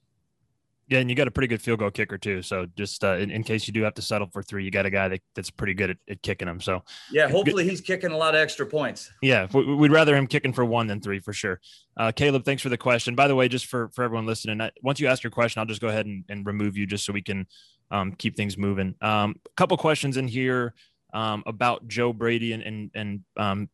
Yeah, 0.88 0.98
and 0.98 1.08
you 1.08 1.16
got 1.16 1.28
a 1.28 1.30
pretty 1.30 1.46
good 1.46 1.62
field 1.62 1.78
goal 1.78 1.90
kicker 1.90 2.18
too. 2.18 2.42
So 2.42 2.66
just 2.76 3.02
uh, 3.02 3.16
in, 3.16 3.30
in, 3.30 3.44
case 3.44 3.66
you 3.66 3.72
do 3.72 3.82
have 3.82 3.94
to 3.94 4.02
settle 4.02 4.28
for 4.30 4.42
three, 4.42 4.62
you 4.62 4.70
got 4.70 4.84
a 4.84 4.90
guy 4.90 5.08
that, 5.08 5.20
that's 5.34 5.48
pretty 5.50 5.72
good 5.72 5.90
at, 5.90 5.96
at 6.06 6.22
kicking 6.22 6.46
them. 6.46 6.60
So 6.60 6.82
yeah, 7.10 7.28
hopefully 7.28 7.66
he's 7.66 7.80
kicking 7.80 8.10
a 8.10 8.16
lot 8.16 8.34
of 8.34 8.40
extra 8.42 8.66
points. 8.66 9.10
Yeah, 9.22 9.46
we'd 9.54 9.90
rather 9.90 10.14
him 10.14 10.26
kicking 10.26 10.52
for 10.52 10.66
one 10.66 10.88
than 10.88 11.00
three 11.00 11.20
for 11.20 11.32
sure. 11.32 11.60
Uh, 11.96 12.12
Caleb, 12.14 12.44
thanks 12.44 12.62
for 12.62 12.68
the 12.68 12.76
question. 12.76 13.14
By 13.14 13.26
the 13.26 13.34
way, 13.34 13.48
just 13.48 13.66
for 13.66 13.88
for 13.94 14.04
everyone 14.04 14.26
listening, 14.26 14.68
once 14.82 15.00
you 15.00 15.06
ask 15.06 15.22
your 15.22 15.30
question, 15.30 15.60
I'll 15.60 15.66
just 15.66 15.80
go 15.80 15.88
ahead 15.88 16.04
and, 16.04 16.24
and 16.28 16.44
remove 16.44 16.76
you 16.76 16.86
just 16.86 17.06
so 17.06 17.12
we 17.14 17.22
can 17.22 17.46
um, 17.92 18.12
keep 18.12 18.36
things 18.36 18.58
moving. 18.58 18.96
Um, 19.00 19.36
a 19.46 19.50
couple 19.56 19.76
questions 19.76 20.16
in 20.16 20.26
here 20.26 20.74
um, 21.14 21.44
about 21.46 21.86
Joe 21.86 22.12
Brady 22.12 22.52
and 22.52 22.62
and, 22.62 22.90
and 22.94 23.20
um, 23.36 23.68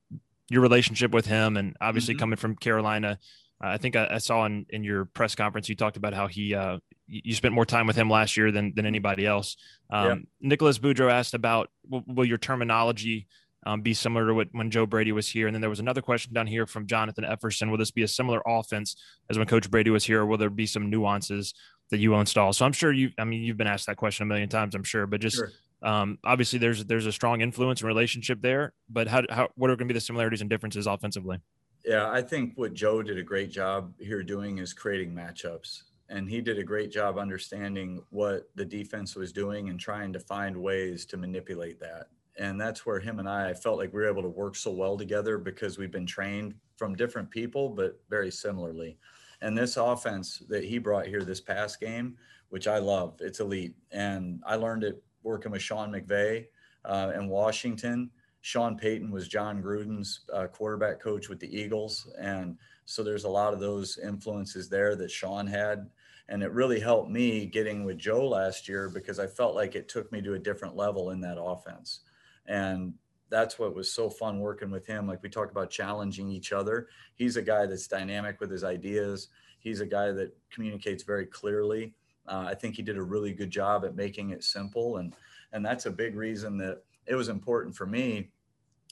your 0.50 0.60
relationship 0.60 1.12
with 1.12 1.24
him, 1.24 1.56
and 1.56 1.76
obviously 1.80 2.14
mm-hmm. 2.14 2.20
coming 2.20 2.36
from 2.36 2.56
Carolina. 2.56 3.18
Uh, 3.62 3.68
I 3.68 3.76
think 3.78 3.96
I, 3.96 4.06
I, 4.12 4.18
saw 4.18 4.44
in, 4.44 4.66
in 4.70 4.84
your 4.84 5.04
press 5.04 5.34
conference 5.34 5.68
you 5.68 5.74
talked 5.74 5.96
about 5.96 6.14
how 6.14 6.28
he 6.28 6.54
uh, 6.54 6.78
you 7.06 7.34
spent 7.34 7.54
more 7.54 7.64
time 7.64 7.86
with 7.86 7.96
him 7.96 8.10
last 8.10 8.36
year 8.36 8.52
than 8.52 8.74
than 8.74 8.86
anybody 8.86 9.24
else. 9.24 9.56
Um, 9.90 10.06
yeah. 10.06 10.14
Nicholas 10.40 10.78
Boudreau 10.78 11.10
asked 11.10 11.34
about 11.34 11.70
will, 11.88 12.04
will 12.06 12.24
your 12.24 12.38
terminology 12.38 13.26
um, 13.66 13.82
be 13.82 13.94
similar 13.94 14.26
to 14.28 14.34
what 14.34 14.48
when 14.52 14.70
Joe 14.70 14.86
Brady 14.86 15.12
was 15.12 15.28
here? 15.28 15.46
And 15.46 15.54
then 15.54 15.60
there 15.60 15.70
was 15.70 15.80
another 15.80 16.02
question 16.02 16.32
down 16.32 16.46
here 16.46 16.66
from 16.66 16.86
Jonathan 16.86 17.24
Efferson: 17.24 17.70
Will 17.70 17.78
this 17.78 17.90
be 17.90 18.02
a 18.02 18.08
similar 18.08 18.42
offense 18.46 18.96
as 19.30 19.38
when 19.38 19.46
Coach 19.46 19.70
Brady 19.70 19.90
was 19.90 20.04
here, 20.04 20.20
or 20.20 20.26
will 20.26 20.38
there 20.38 20.50
be 20.50 20.66
some 20.66 20.90
nuances 20.90 21.54
that 21.90 21.98
you 21.98 22.14
install? 22.14 22.52
So 22.52 22.64
I'm 22.64 22.72
sure 22.72 22.92
you. 22.92 23.10
I 23.18 23.24
mean, 23.24 23.42
you've 23.42 23.56
been 23.56 23.66
asked 23.66 23.86
that 23.86 23.96
question 23.96 24.24
a 24.24 24.26
million 24.26 24.48
times. 24.48 24.74
I'm 24.74 24.84
sure, 24.84 25.06
but 25.06 25.20
just 25.20 25.36
sure. 25.36 25.50
um, 25.82 26.18
obviously 26.24 26.58
there's 26.58 26.84
there's 26.84 27.06
a 27.06 27.12
strong 27.12 27.40
influence 27.40 27.80
and 27.80 27.88
relationship 27.88 28.40
there. 28.42 28.72
But 28.88 29.08
how 29.08 29.22
how 29.30 29.48
what 29.56 29.70
are 29.70 29.76
going 29.76 29.88
to 29.88 29.94
be 29.94 29.98
the 29.98 30.00
similarities 30.00 30.40
and 30.40 30.50
differences 30.50 30.86
offensively? 30.86 31.40
Yeah, 31.84 32.10
I 32.10 32.22
think 32.22 32.52
what 32.56 32.74
Joe 32.74 33.02
did 33.02 33.18
a 33.18 33.22
great 33.22 33.50
job 33.50 33.94
here 33.98 34.22
doing 34.22 34.58
is 34.58 34.72
creating 34.72 35.14
matchups. 35.14 35.84
And 36.10 36.28
he 36.28 36.40
did 36.40 36.58
a 36.58 36.64
great 36.64 36.90
job 36.90 37.18
understanding 37.18 38.02
what 38.10 38.48
the 38.54 38.64
defense 38.64 39.14
was 39.14 39.32
doing 39.32 39.68
and 39.68 39.78
trying 39.78 40.12
to 40.14 40.20
find 40.20 40.56
ways 40.56 41.04
to 41.06 41.16
manipulate 41.16 41.78
that. 41.80 42.06
And 42.38 42.60
that's 42.60 42.86
where 42.86 43.00
him 43.00 43.18
and 43.18 43.28
I, 43.28 43.50
I 43.50 43.54
felt 43.54 43.78
like 43.78 43.92
we 43.92 44.00
were 44.00 44.08
able 44.08 44.22
to 44.22 44.28
work 44.28 44.54
so 44.56 44.70
well 44.70 44.96
together 44.96 45.38
because 45.38 45.76
we've 45.76 45.90
been 45.90 46.06
trained 46.06 46.54
from 46.76 46.94
different 46.94 47.30
people, 47.30 47.68
but 47.68 48.00
very 48.08 48.30
similarly. 48.30 48.96
And 49.40 49.56
this 49.56 49.76
offense 49.76 50.42
that 50.48 50.64
he 50.64 50.78
brought 50.78 51.06
here 51.06 51.22
this 51.22 51.40
past 51.40 51.80
game, 51.80 52.16
which 52.48 52.66
I 52.66 52.78
love, 52.78 53.16
it's 53.20 53.40
elite. 53.40 53.76
And 53.92 54.42
I 54.46 54.56
learned 54.56 54.84
it 54.84 55.02
working 55.22 55.52
with 55.52 55.62
Sean 55.62 55.92
McVay 55.92 56.46
uh, 56.84 57.12
in 57.14 57.28
Washington. 57.28 58.10
Sean 58.40 58.76
Payton 58.76 59.10
was 59.10 59.28
Jon 59.28 59.62
Gruden's 59.62 60.20
uh, 60.32 60.46
quarterback 60.46 61.00
coach 61.00 61.28
with 61.28 61.40
the 61.40 61.54
Eagles. 61.54 62.08
And 62.20 62.56
so 62.84 63.02
there's 63.02 63.24
a 63.24 63.28
lot 63.28 63.52
of 63.52 63.60
those 63.60 63.98
influences 63.98 64.68
there 64.68 64.96
that 64.96 65.10
Sean 65.10 65.46
had. 65.46 65.90
And 66.28 66.42
it 66.42 66.52
really 66.52 66.80
helped 66.80 67.10
me 67.10 67.46
getting 67.46 67.84
with 67.84 67.98
Joe 67.98 68.26
last 68.26 68.68
year 68.68 68.88
because 68.88 69.18
I 69.18 69.26
felt 69.26 69.54
like 69.54 69.74
it 69.74 69.88
took 69.88 70.10
me 70.12 70.20
to 70.22 70.34
a 70.34 70.38
different 70.38 70.76
level 70.76 71.10
in 71.10 71.20
that 71.22 71.40
offense. 71.40 72.00
And 72.46 72.94
that's 73.30 73.58
what 73.58 73.74
was 73.74 73.92
so 73.92 74.08
fun 74.08 74.40
working 74.40 74.70
with 74.70 74.86
him. 74.86 75.06
Like 75.06 75.22
we 75.22 75.28
talked 75.28 75.50
about 75.50 75.70
challenging 75.70 76.30
each 76.30 76.52
other. 76.52 76.88
He's 77.14 77.36
a 77.36 77.42
guy 77.42 77.66
that's 77.66 77.86
dynamic 77.86 78.40
with 78.40 78.50
his 78.50 78.64
ideas. 78.64 79.28
He's 79.58 79.80
a 79.80 79.86
guy 79.86 80.12
that 80.12 80.36
communicates 80.50 81.02
very 81.02 81.26
clearly. 81.26 81.94
Uh, 82.26 82.44
I 82.48 82.54
think 82.54 82.76
he 82.76 82.82
did 82.82 82.96
a 82.96 83.02
really 83.02 83.32
good 83.32 83.50
job 83.50 83.84
at 83.84 83.96
making 83.96 84.30
it 84.30 84.44
simple, 84.44 84.98
and 84.98 85.14
and 85.52 85.64
that's 85.64 85.86
a 85.86 85.90
big 85.90 86.14
reason 86.14 86.58
that 86.58 86.82
it 87.06 87.14
was 87.14 87.28
important 87.28 87.74
for 87.74 87.86
me. 87.86 88.30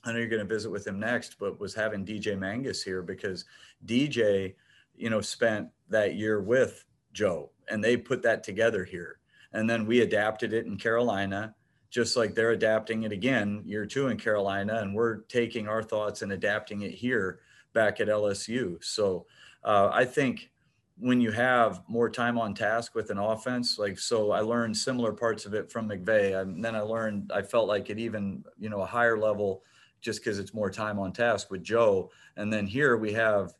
I 0.04 0.12
know 0.12 0.18
you're 0.18 0.28
going 0.28 0.46
to 0.46 0.54
visit 0.54 0.70
with 0.70 0.86
him 0.86 0.98
next, 0.98 1.38
but 1.38 1.60
was 1.60 1.74
having 1.74 2.04
DJ 2.04 2.38
Mangum 2.38 2.72
here 2.84 3.02
because 3.02 3.44
DJ, 3.84 4.54
you 4.94 5.10
know, 5.10 5.20
spent 5.20 5.68
that 5.90 6.14
year 6.14 6.40
with 6.40 6.84
Joe, 7.12 7.50
and 7.68 7.82
they 7.82 7.96
put 7.96 8.22
that 8.22 8.42
together 8.42 8.84
here, 8.84 9.18
and 9.52 9.68
then 9.68 9.86
we 9.86 10.00
adapted 10.00 10.52
it 10.52 10.66
in 10.66 10.78
Carolina 10.78 11.54
just 11.96 12.14
like 12.14 12.34
they're 12.34 12.50
adapting 12.50 13.04
it 13.04 13.12
again 13.12 13.62
year 13.64 13.86
two 13.86 14.08
in 14.08 14.18
Carolina, 14.18 14.80
and 14.82 14.94
we're 14.94 15.20
taking 15.28 15.66
our 15.66 15.82
thoughts 15.82 16.20
and 16.20 16.30
adapting 16.30 16.82
it 16.82 16.90
here 16.90 17.40
back 17.72 18.02
at 18.02 18.08
LSU. 18.08 18.84
So 18.84 19.24
uh, 19.64 19.88
I 19.90 20.04
think 20.04 20.50
when 20.98 21.22
you 21.22 21.30
have 21.30 21.82
more 21.88 22.10
time 22.10 22.36
on 22.36 22.52
task 22.52 22.94
with 22.94 23.08
an 23.08 23.16
offense, 23.16 23.78
like 23.78 23.98
so, 23.98 24.30
I 24.32 24.40
learned 24.40 24.76
similar 24.76 25.14
parts 25.14 25.46
of 25.46 25.54
it 25.54 25.72
from 25.72 25.88
McVay, 25.88 26.38
and 26.38 26.62
then 26.62 26.76
I 26.76 26.80
learned 26.80 27.32
I 27.34 27.40
felt 27.40 27.66
like 27.66 27.88
it 27.88 27.98
even 27.98 28.44
you 28.58 28.68
know 28.68 28.82
a 28.82 28.86
higher 28.86 29.16
level 29.16 29.62
just 30.02 30.20
because 30.20 30.38
it's 30.38 30.52
more 30.52 30.70
time 30.70 30.98
on 30.98 31.14
task 31.14 31.50
with 31.50 31.62
Joe, 31.62 32.10
and 32.36 32.52
then 32.52 32.66
here 32.66 32.98
we 32.98 33.14
have 33.14 33.54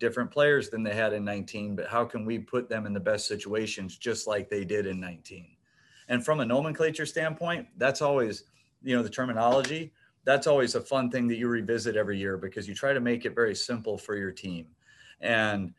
different 0.00 0.32
players 0.32 0.68
than 0.68 0.82
they 0.82 0.94
had 0.94 1.12
in 1.12 1.24
19 1.24 1.74
but 1.74 1.88
how 1.88 2.04
can 2.04 2.24
we 2.24 2.38
put 2.38 2.68
them 2.68 2.86
in 2.86 2.92
the 2.92 3.00
best 3.00 3.26
situations 3.26 3.96
just 3.96 4.28
like 4.28 4.48
they 4.48 4.64
did 4.64 4.86
in 4.86 5.00
19 5.00 5.56
and 6.08 6.24
from 6.24 6.40
a 6.40 6.44
nomenclature 6.44 7.06
standpoint, 7.06 7.66
that's 7.76 8.02
always, 8.02 8.44
you 8.82 8.96
know, 8.96 9.02
the 9.02 9.10
terminology, 9.10 9.92
that's 10.24 10.46
always 10.46 10.74
a 10.74 10.80
fun 10.80 11.10
thing 11.10 11.28
that 11.28 11.36
you 11.36 11.48
revisit 11.48 11.96
every 11.96 12.18
year 12.18 12.36
because 12.36 12.68
you 12.68 12.74
try 12.74 12.92
to 12.92 13.00
make 13.00 13.24
it 13.24 13.34
very 13.34 13.54
simple 13.54 13.96
for 13.96 14.16
your 14.16 14.32
team. 14.32 14.66
And 15.20 15.72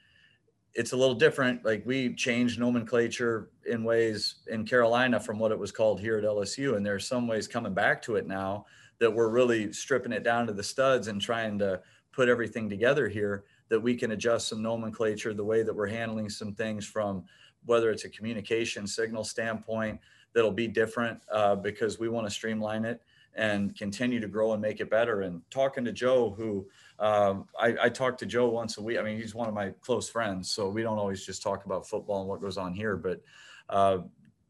it's 0.74 0.94
a 0.94 0.98
little 0.98 1.16
different. 1.16 1.66
Like 1.66 1.84
we 1.86 2.14
changed 2.14 2.60
nomenclature 2.60 3.50
in 3.66 3.84
ways 3.84 4.36
in 4.48 4.66
Carolina 4.66 5.20
from 5.20 5.40
what 5.40 5.52
it 5.52 5.60
was 5.60 5.72
called 5.72 6.00
here 6.00 6.18
at 6.18 6.24
LSU. 6.24 6.78
And 6.78 6.86
there's 6.86 7.08
some 7.08 7.28
ways 7.28 7.48
coming 7.48 7.74
back 7.74 8.02
to 8.04 8.16
it 8.16 8.28
now 8.28 8.66
that 9.00 9.14
we're 9.14 9.30
really 9.30 9.74
stripping 9.74 10.12
it 10.12 10.24
down 10.24 10.46
to 10.48 10.54
the 10.54 10.64
studs 10.64 11.08
and 11.08 11.22
trying 11.22 11.58
to 11.60 11.82
put 12.12 12.30
everything 12.30 12.70
together 12.70 13.08
here 13.08 13.46
that 13.70 13.80
we 13.80 13.96
can 13.96 14.12
adjust 14.12 14.48
some 14.48 14.62
nomenclature, 14.62 15.34
the 15.34 15.44
way 15.44 15.64
that 15.64 15.76
we're 15.76 15.88
handling 15.88 16.30
some 16.30 16.54
things 16.54 16.86
from 16.86 17.24
whether 17.66 17.92
it's 17.92 18.06
a 18.06 18.10
communication 18.10 18.88
signal 18.88 19.24
standpoint, 19.24 20.00
that'll 20.34 20.52
be 20.52 20.68
different 20.68 21.20
uh, 21.32 21.56
because 21.56 22.00
we 22.00 22.10
want 22.10 22.28
to 22.28 22.32
streamline 22.32 22.86
it 22.86 23.02
and 23.36 23.76
continue 23.76 24.20
to 24.20 24.28
grow 24.28 24.54
and 24.54 24.62
make 24.62 24.80
it 24.80 24.90
better. 24.90 25.22
And 25.22 25.42
talking 25.50 25.86
to 25.86 25.92
Joe, 25.92 26.32
who 26.32 26.68
um, 27.00 27.46
I, 27.60 27.76
I 27.84 27.90
talk 27.90 28.18
to 28.20 28.26
Joe 28.26 28.50
once 28.50 28.78
a 28.78 28.82
week. 28.82 28.98
I 28.98 29.02
mean, 29.02 29.18
he's 29.18 29.36
one 29.36 29.48
of 29.48 29.54
my 29.54 29.72
close 29.82 30.10
friends, 30.10 30.52
so 30.52 30.70
we 30.70 30.82
don't 30.82 30.98
always 30.98 31.26
just 31.26 31.42
talk 31.42 31.66
about 31.66 31.88
football 31.88 32.22
and 32.22 32.30
what 32.30 32.42
goes 32.42 32.58
on 32.58 32.74
here. 32.74 32.98
But 32.98 33.22
uh, 33.70 34.00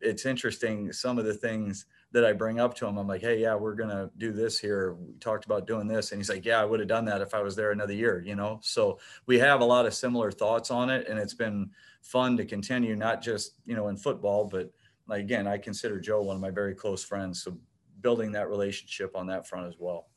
it's 0.02 0.26
interesting 0.26 0.92
some 0.92 1.20
of 1.20 1.26
the 1.26 1.34
things 1.34 1.86
that 2.12 2.26
I 2.26 2.34
bring 2.34 2.60
up 2.60 2.74
to 2.76 2.88
him. 2.88 2.98
I'm 2.98 3.08
like, 3.08 3.22
hey, 3.22 3.39
yeah, 3.39 3.54
we're 3.54 3.76
gonna 3.76 4.10
do 4.18 4.32
this 4.32 4.58
here. 4.58 4.94
We 4.94 5.13
talked 5.20 5.46
about 5.46 5.68
doing 5.68 5.88
this, 5.88 6.12
and 6.12 6.20
he's 6.20 6.30
like, 6.30 6.46
yeah, 6.46 6.60
I 6.60 6.65
would 6.65 6.80
have 6.80 6.89
done 6.89 7.06
that 7.06 7.22
if 7.22 7.36
I 7.36 7.42
was 7.42 7.56
there 7.56 7.72
another 7.72 7.94
year. 7.94 8.24
You 8.26 8.36
know, 8.36 8.60
so 8.63 8.98
we 9.28 9.38
have 9.39 9.62
a 9.62 9.65
lot 9.65 9.86
of 9.86 9.94
similar 9.94 10.32
thoughts 10.32 10.72
on 10.72 10.89
it, 10.89 11.08
and 11.08 11.20
it's 11.20 11.36
been 11.36 11.70
fun 12.02 12.38
to 12.38 12.46
continue, 12.46 12.96
not 12.96 13.22
just 13.22 13.54
you 13.65 13.76
know 13.76 13.89
in 13.89 13.98
football, 13.98 14.46
but 14.46 14.72
like 15.10 15.22
again, 15.22 15.48
I 15.48 15.58
consider 15.58 16.00
Joe 16.00 16.22
one 16.22 16.36
of 16.36 16.41
my 16.41 16.52
very 16.52 16.76
close 16.76 17.04
friends. 17.04 17.43
So 17.43 17.58
building 18.02 18.32
that 18.34 18.50
relationship 18.50 19.15
on 19.15 19.28
that 19.28 19.48
front 19.48 19.67
as 19.67 19.76
well. 19.80 20.08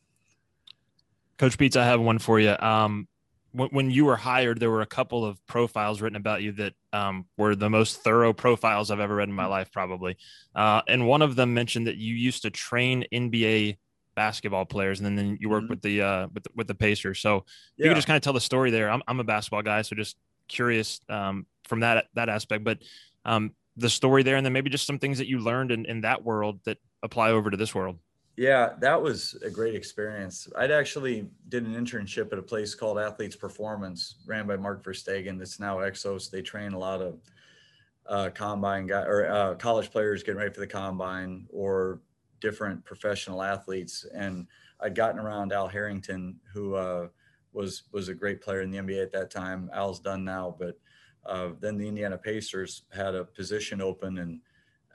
Coach 1.38 1.58
Peetz, 1.58 1.76
I 1.76 1.84
have 1.84 2.00
one 2.00 2.18
for 2.18 2.38
you. 2.38 2.56
Um, 2.58 3.08
when, 3.52 3.68
when 3.70 3.90
you 3.90 4.04
were 4.04 4.16
hired, 4.16 4.60
there 4.60 4.70
were 4.70 4.82
a 4.82 4.86
couple 4.86 5.24
of 5.24 5.44
profiles 5.46 6.00
written 6.00 6.16
about 6.16 6.42
you 6.42 6.52
that 6.52 6.74
um, 6.92 7.26
were 7.36 7.54
the 7.56 7.70
most 7.70 8.02
thorough 8.02 8.32
profiles 8.32 8.90
I've 8.90 9.00
ever 9.00 9.16
read 9.16 9.28
in 9.28 9.34
my 9.34 9.46
life, 9.46 9.72
probably. 9.72 10.16
Uh, 10.54 10.82
and 10.88 11.06
one 11.06 11.22
of 11.22 11.36
them 11.36 11.52
mentioned 11.54 11.86
that 11.86 11.96
you 11.96 12.14
used 12.14 12.42
to 12.42 12.50
train 12.50 13.04
NBA 13.12 13.78
basketball 14.14 14.66
players, 14.66 15.00
and 15.00 15.06
then, 15.06 15.16
then 15.16 15.38
you 15.40 15.48
worked 15.48 15.64
mm-hmm. 15.64 15.72
with 15.72 15.82
the 15.82 16.02
uh, 16.02 16.28
with 16.32 16.44
the, 16.44 16.50
with 16.54 16.66
the 16.66 16.74
Pacers. 16.74 17.20
So 17.20 17.44
yeah. 17.76 17.84
you 17.84 17.90
could 17.90 17.96
just 17.96 18.06
kind 18.06 18.16
of 18.16 18.22
tell 18.22 18.32
the 18.32 18.40
story 18.40 18.70
there. 18.70 18.90
I'm 18.90 19.02
I'm 19.08 19.20
a 19.20 19.24
basketball 19.24 19.62
guy, 19.62 19.82
so 19.82 19.96
just 19.96 20.16
curious 20.48 21.00
um, 21.08 21.46
from 21.64 21.80
that 21.80 22.06
that 22.14 22.28
aspect. 22.28 22.64
But 22.64 22.78
um, 23.24 23.52
the 23.76 23.90
story 23.90 24.22
there, 24.22 24.36
and 24.36 24.44
then 24.44 24.52
maybe 24.52 24.70
just 24.70 24.86
some 24.86 24.98
things 24.98 25.18
that 25.18 25.28
you 25.28 25.38
learned 25.38 25.72
in, 25.72 25.86
in 25.86 26.02
that 26.02 26.22
world 26.22 26.60
that 26.64 26.78
apply 27.02 27.30
over 27.30 27.50
to 27.50 27.56
this 27.56 27.74
world. 27.74 27.98
Yeah, 28.36 28.70
that 28.80 29.00
was 29.00 29.36
a 29.44 29.50
great 29.50 29.74
experience. 29.74 30.48
I'd 30.56 30.70
actually 30.70 31.28
did 31.48 31.66
an 31.66 31.74
internship 31.74 32.32
at 32.32 32.38
a 32.38 32.42
place 32.42 32.74
called 32.74 32.98
Athletes 32.98 33.36
Performance, 33.36 34.16
ran 34.26 34.46
by 34.46 34.56
Mark 34.56 34.82
Verstegen. 34.82 35.38
That's 35.38 35.60
now 35.60 35.78
Exos. 35.78 36.30
They 36.30 36.40
train 36.40 36.72
a 36.72 36.78
lot 36.78 37.02
of 37.02 37.20
uh, 38.06 38.30
combine 38.34 38.86
guy 38.86 39.02
or 39.02 39.30
uh, 39.30 39.54
college 39.56 39.90
players 39.90 40.22
getting 40.22 40.38
ready 40.38 40.52
for 40.52 40.60
the 40.60 40.66
combine 40.66 41.46
or 41.50 42.00
different 42.40 42.84
professional 42.84 43.42
athletes. 43.42 44.06
And 44.14 44.46
I'd 44.80 44.94
gotten 44.94 45.20
around 45.20 45.52
Al 45.52 45.68
Harrington, 45.68 46.40
who 46.52 46.74
uh, 46.74 47.08
was 47.52 47.82
was 47.92 48.08
a 48.08 48.14
great 48.14 48.40
player 48.40 48.62
in 48.62 48.70
the 48.70 48.78
NBA 48.78 49.02
at 49.02 49.12
that 49.12 49.30
time. 49.30 49.70
Al's 49.74 50.00
done 50.00 50.24
now, 50.24 50.56
but 50.58 50.78
uh, 51.26 51.50
then 51.60 51.76
the 51.76 51.86
Indiana 51.86 52.18
Pacers 52.18 52.82
had 52.92 53.14
a 53.14 53.24
position 53.24 53.80
open, 53.80 54.18
and 54.18 54.40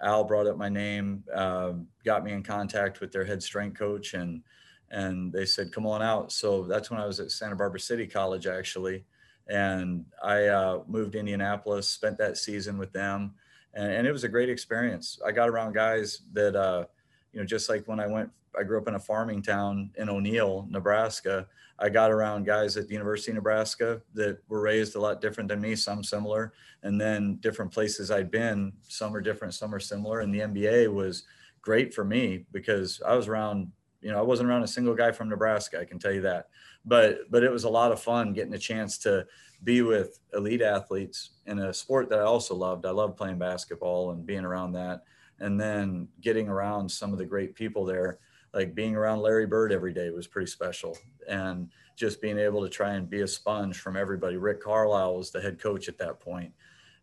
Al 0.02 0.24
brought 0.24 0.48
up 0.48 0.58
my 0.58 0.70
name, 0.70 1.24
uh, 1.34 1.74
got 2.04 2.24
me 2.24 2.34
in 2.34 2.44
contact 2.44 3.00
with 3.00 3.12
their 3.12 3.26
head 3.26 3.42
strength 3.42 3.78
coach, 3.78 4.14
and 4.14 4.44
and 4.90 5.32
they 5.32 5.46
said, 5.46 5.72
"Come 5.72 5.86
on 5.86 6.02
out." 6.02 6.32
So 6.32 6.64
that's 6.64 6.90
when 6.90 7.00
I 7.00 7.06
was 7.06 7.20
at 7.20 7.32
Santa 7.32 7.56
Barbara 7.56 7.80
City 7.80 8.08
College, 8.08 8.48
actually, 8.48 9.06
and 9.48 10.06
I 10.22 10.46
uh, 10.46 10.84
moved 10.88 11.14
to 11.14 11.20
Indianapolis, 11.20 11.88
spent 11.88 12.18
that 12.18 12.38
season 12.38 12.78
with 12.78 12.92
them, 12.92 13.34
and, 13.74 13.92
and, 13.92 14.08
it 14.08 14.12
was 14.12 14.24
a 14.24 14.30
great 14.30 14.50
experience. 14.50 15.20
I 15.26 15.32
got 15.32 15.50
around 15.50 15.74
guys 15.74 16.22
that, 16.34 16.56
uh, 16.56 16.86
you 17.34 17.40
know, 17.40 17.46
just 17.46 17.70
like 17.70 17.88
when 17.88 18.00
I 18.00 18.08
went, 18.08 18.32
I 18.58 18.64
grew 18.64 18.78
up 18.80 18.88
in 18.88 18.96
a 18.96 19.00
farming 19.00 19.42
town 19.42 19.92
in 19.98 20.10
O'Neill, 20.10 20.68
Nebraska. 20.70 21.48
I 21.80 21.90
got 21.90 22.12
around 22.12 22.46
guys 22.46 22.76
at 22.76 22.88
the 22.88 22.94
University 22.94 23.32
of 23.32 23.36
Nebraska 23.36 24.02
that 24.16 24.40
were 24.48 24.62
raised 24.62 24.96
a 24.96 25.00
lot 25.00 25.22
different 25.22 25.48
than 25.50 25.62
me, 25.62 25.76
some 25.76 26.04
similar, 26.04 26.54
and 26.82 27.00
then 27.00 27.36
different 27.36 27.72
places 27.72 28.10
I'd 28.10 28.32
been. 28.32 28.74
Some 28.82 29.16
are 29.16 29.22
different, 29.22 29.54
some 29.54 29.76
are 29.76 29.80
similar. 29.80 30.22
And 30.22 30.34
the 30.34 30.40
NBA 30.40 30.92
was 30.92 31.24
great 31.62 31.94
for 31.94 32.04
me 32.04 32.46
because 32.52 33.00
I 33.06 33.16
was 33.16 33.28
around, 33.28 33.72
you 34.02 34.12
know, 34.12 34.18
I 34.18 34.24
wasn't 34.24 34.50
around 34.50 34.64
a 34.64 34.68
single 34.68 34.96
guy 34.96 35.12
from 35.12 35.30
Nebraska, 35.30 35.80
I 35.80 35.86
can 35.86 36.00
tell 36.00 36.14
you 36.14 36.22
that. 36.22 36.48
But 36.84 37.30
but 37.30 37.44
it 37.44 37.52
was 37.52 37.66
a 37.66 37.70
lot 37.70 37.92
of 37.92 38.02
fun 38.02 38.34
getting 38.34 38.54
a 38.54 38.60
chance 38.60 38.98
to 39.00 39.28
be 39.64 39.82
with 39.82 40.20
elite 40.34 40.62
athletes 40.62 41.32
in 41.46 41.60
a 41.60 41.74
sport 41.74 42.10
that 42.10 42.20
I 42.20 42.24
also 42.24 42.56
loved. 42.56 42.86
I 42.86 42.92
loved 42.92 43.18
playing 43.18 43.40
basketball 43.40 44.12
and 44.12 44.26
being 44.26 44.46
around 44.46 44.74
that. 44.74 45.04
And 45.40 45.60
then 45.60 46.08
getting 46.22 46.50
around 46.50 46.90
some 46.90 47.14
of 47.14 47.20
the 47.20 47.26
great 47.26 47.56
people 47.56 47.86
there 47.86 48.20
like 48.54 48.74
being 48.74 48.96
around 48.96 49.20
Larry 49.20 49.46
Bird 49.46 49.72
every 49.72 49.94
day 49.94 50.10
was 50.10 50.28
pretty 50.28 50.50
special. 50.50 50.98
And 51.30 51.70
just 51.96 52.22
being 52.22 52.38
able 52.38 52.62
to 52.64 52.70
try 52.70 52.94
and 52.94 53.10
be 53.10 53.22
a 53.22 53.28
sponge 53.28 53.80
from 53.80 53.98
everybody. 53.98 54.38
Rick 54.38 54.62
Carlisle 54.62 55.18
was 55.18 55.32
the 55.32 55.42
head 55.42 55.60
coach 55.60 55.88
at 55.88 55.98
that 55.98 56.20
point. 56.20 56.54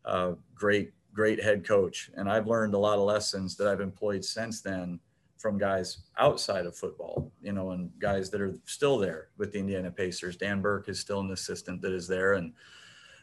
Uh, 0.04 0.32
great, 0.54 0.92
great 1.12 1.42
head 1.42 1.66
coach. 1.66 2.10
And 2.16 2.28
I've 2.28 2.46
learned 2.46 2.74
a 2.74 2.78
lot 2.78 2.98
of 2.98 3.04
lessons 3.04 3.56
that 3.56 3.68
I've 3.68 3.80
employed 3.80 4.24
since 4.24 4.60
then 4.60 5.00
from 5.36 5.58
guys 5.58 5.98
outside 6.18 6.64
of 6.64 6.76
football, 6.76 7.30
you 7.42 7.52
know, 7.52 7.72
and 7.72 7.90
guys 7.98 8.30
that 8.30 8.40
are 8.40 8.54
still 8.64 8.98
there 8.98 9.28
with 9.36 9.52
the 9.52 9.58
Indiana 9.58 9.90
Pacers. 9.90 10.36
Dan 10.36 10.60
Burke 10.60 10.88
is 10.88 11.00
still 11.00 11.20
an 11.20 11.32
assistant 11.32 11.82
that 11.82 11.92
is 11.92 12.08
there. 12.08 12.34
And 12.34 12.52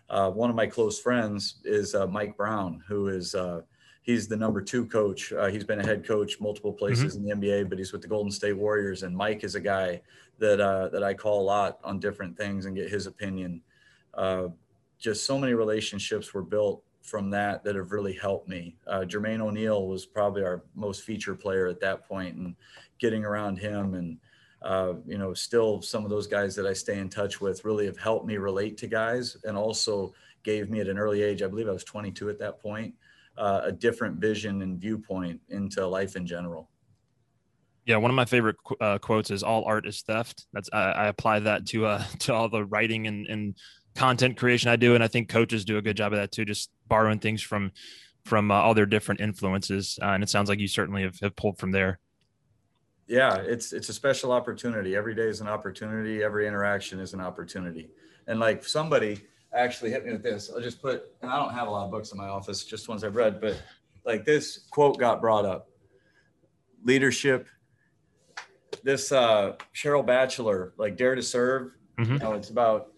uh, 0.09 0.29
one 0.29 0.49
of 0.49 0.55
my 0.55 0.67
close 0.67 0.99
friends 0.99 1.61
is 1.63 1.95
uh, 1.95 2.05
Mike 2.07 2.37
Brown, 2.37 2.83
who 2.87 3.07
is 3.07 3.33
uh, 3.33 3.61
he's 4.01 4.27
the 4.27 4.35
number 4.35 4.61
two 4.61 4.85
coach. 4.85 5.31
Uh, 5.31 5.47
he's 5.47 5.63
been 5.63 5.79
a 5.79 5.85
head 5.85 6.05
coach 6.05 6.39
multiple 6.39 6.73
places 6.73 7.17
mm-hmm. 7.17 7.31
in 7.31 7.39
the 7.39 7.47
NBA, 7.47 7.69
but 7.69 7.77
he's 7.77 7.91
with 7.91 8.01
the 8.01 8.07
Golden 8.07 8.31
State 8.31 8.53
Warriors. 8.53 9.03
And 9.03 9.15
Mike 9.15 9.43
is 9.43 9.55
a 9.55 9.59
guy 9.59 10.01
that 10.39 10.59
uh, 10.59 10.89
that 10.89 11.03
I 11.03 11.13
call 11.13 11.41
a 11.41 11.43
lot 11.43 11.79
on 11.83 11.99
different 11.99 12.37
things 12.37 12.65
and 12.65 12.75
get 12.75 12.89
his 12.89 13.07
opinion. 13.07 13.61
Uh, 14.13 14.47
just 14.99 15.25
so 15.25 15.37
many 15.37 15.53
relationships 15.53 16.33
were 16.33 16.43
built 16.43 16.83
from 17.01 17.31
that 17.31 17.63
that 17.63 17.75
have 17.75 17.91
really 17.91 18.13
helped 18.13 18.47
me. 18.47 18.75
Uh, 18.85 18.99
Jermaine 18.99 19.41
O'Neal 19.41 19.87
was 19.87 20.05
probably 20.05 20.43
our 20.43 20.63
most 20.75 21.03
featured 21.03 21.39
player 21.39 21.67
at 21.67 21.79
that 21.81 22.07
point, 22.07 22.35
and 22.35 22.55
getting 22.99 23.25
around 23.25 23.57
him 23.57 23.95
and 23.95 24.17
uh, 24.61 24.93
you 25.07 25.17
know, 25.17 25.33
still 25.33 25.81
some 25.81 26.03
of 26.03 26.11
those 26.11 26.27
guys 26.27 26.55
that 26.55 26.67
I 26.67 26.73
stay 26.73 26.99
in 26.99 27.09
touch 27.09 27.41
with 27.41 27.65
really 27.65 27.87
have 27.87 27.97
helped 27.97 28.27
me 28.27 28.37
relate 28.37 28.77
to 28.77 28.87
guys 28.87 29.35
and 29.43 29.57
also 29.57 30.13
gave 30.43 30.69
me 30.69 30.79
at 30.79 30.87
an 30.87 30.99
early 30.99 31.23
age, 31.23 31.41
I 31.41 31.47
believe 31.47 31.67
I 31.67 31.71
was 31.71 31.83
22 31.83 32.29
at 32.29 32.39
that 32.39 32.61
point, 32.61 32.93
uh, 33.37 33.61
a 33.63 33.71
different 33.71 34.17
vision 34.17 34.61
and 34.61 34.79
viewpoint 34.79 35.39
into 35.49 35.85
life 35.85 36.15
in 36.15 36.25
general. 36.25 36.69
Yeah, 37.85 37.97
one 37.97 38.11
of 38.11 38.15
my 38.15 38.25
favorite 38.25 38.57
uh, 38.79 38.99
quotes 38.99 39.31
is 39.31 39.43
"All 39.43 39.63
art 39.65 39.87
is 39.87 40.01
theft." 40.01 40.45
That's 40.53 40.69
I, 40.71 40.91
I 40.91 41.07
apply 41.07 41.39
that 41.39 41.65
to 41.67 41.85
uh, 41.85 42.03
to 42.19 42.33
all 42.33 42.49
the 42.49 42.65
writing 42.65 43.07
and, 43.07 43.27
and 43.27 43.57
content 43.95 44.37
creation 44.37 44.69
I 44.69 44.75
do, 44.75 44.95
and 44.95 45.03
I 45.03 45.07
think 45.07 45.29
coaches 45.29 45.65
do 45.65 45.77
a 45.77 45.81
good 45.81 45.97
job 45.97 46.13
of 46.13 46.19
that 46.19 46.31
too, 46.31 46.45
just 46.45 46.69
borrowing 46.87 47.19
things 47.19 47.41
from 47.41 47.71
from 48.25 48.51
uh, 48.51 48.55
all 48.55 48.73
their 48.73 48.85
different 48.85 49.21
influences. 49.21 49.97
Uh, 50.01 50.09
and 50.09 50.23
it 50.23 50.29
sounds 50.29 50.47
like 50.47 50.59
you 50.59 50.67
certainly 50.67 51.03
have, 51.03 51.19
have 51.21 51.35
pulled 51.35 51.57
from 51.57 51.71
there. 51.71 51.99
Yeah, 53.07 53.37
it's 53.37 53.73
it's 53.73 53.89
a 53.89 53.93
special 53.93 54.31
opportunity. 54.31 54.95
Every 54.95 55.15
day 55.15 55.27
is 55.27 55.41
an 55.41 55.47
opportunity. 55.47 56.23
Every 56.23 56.47
interaction 56.47 56.99
is 56.99 57.13
an 57.13 57.19
opportunity. 57.19 57.89
And 58.27 58.39
like 58.39 58.63
somebody 58.63 59.21
actually 59.53 59.91
hit 59.91 60.05
me 60.05 60.11
with 60.11 60.23
this. 60.23 60.51
I'll 60.53 60.61
just 60.61 60.81
put, 60.81 61.03
and 61.21 61.29
I 61.29 61.37
don't 61.37 61.53
have 61.53 61.67
a 61.67 61.71
lot 61.71 61.85
of 61.85 61.91
books 61.91 62.11
in 62.11 62.17
my 62.17 62.27
office, 62.27 62.63
just 62.63 62.87
ones 62.87 63.03
I've 63.03 63.15
read, 63.15 63.41
but 63.41 63.61
like 64.05 64.25
this 64.25 64.67
quote 64.69 64.97
got 64.97 65.21
brought 65.21 65.45
up 65.45 65.69
leadership. 66.83 67.47
This 68.83 69.11
uh, 69.11 69.57
Cheryl 69.75 70.05
Bachelder, 70.05 70.71
like 70.77 70.95
Dare 70.97 71.15
to 71.15 71.21
Serve, 71.21 71.71
mm-hmm. 71.99 72.13
you 72.13 72.19
know, 72.19 72.33
it's 72.33 72.49
about, 72.49 72.93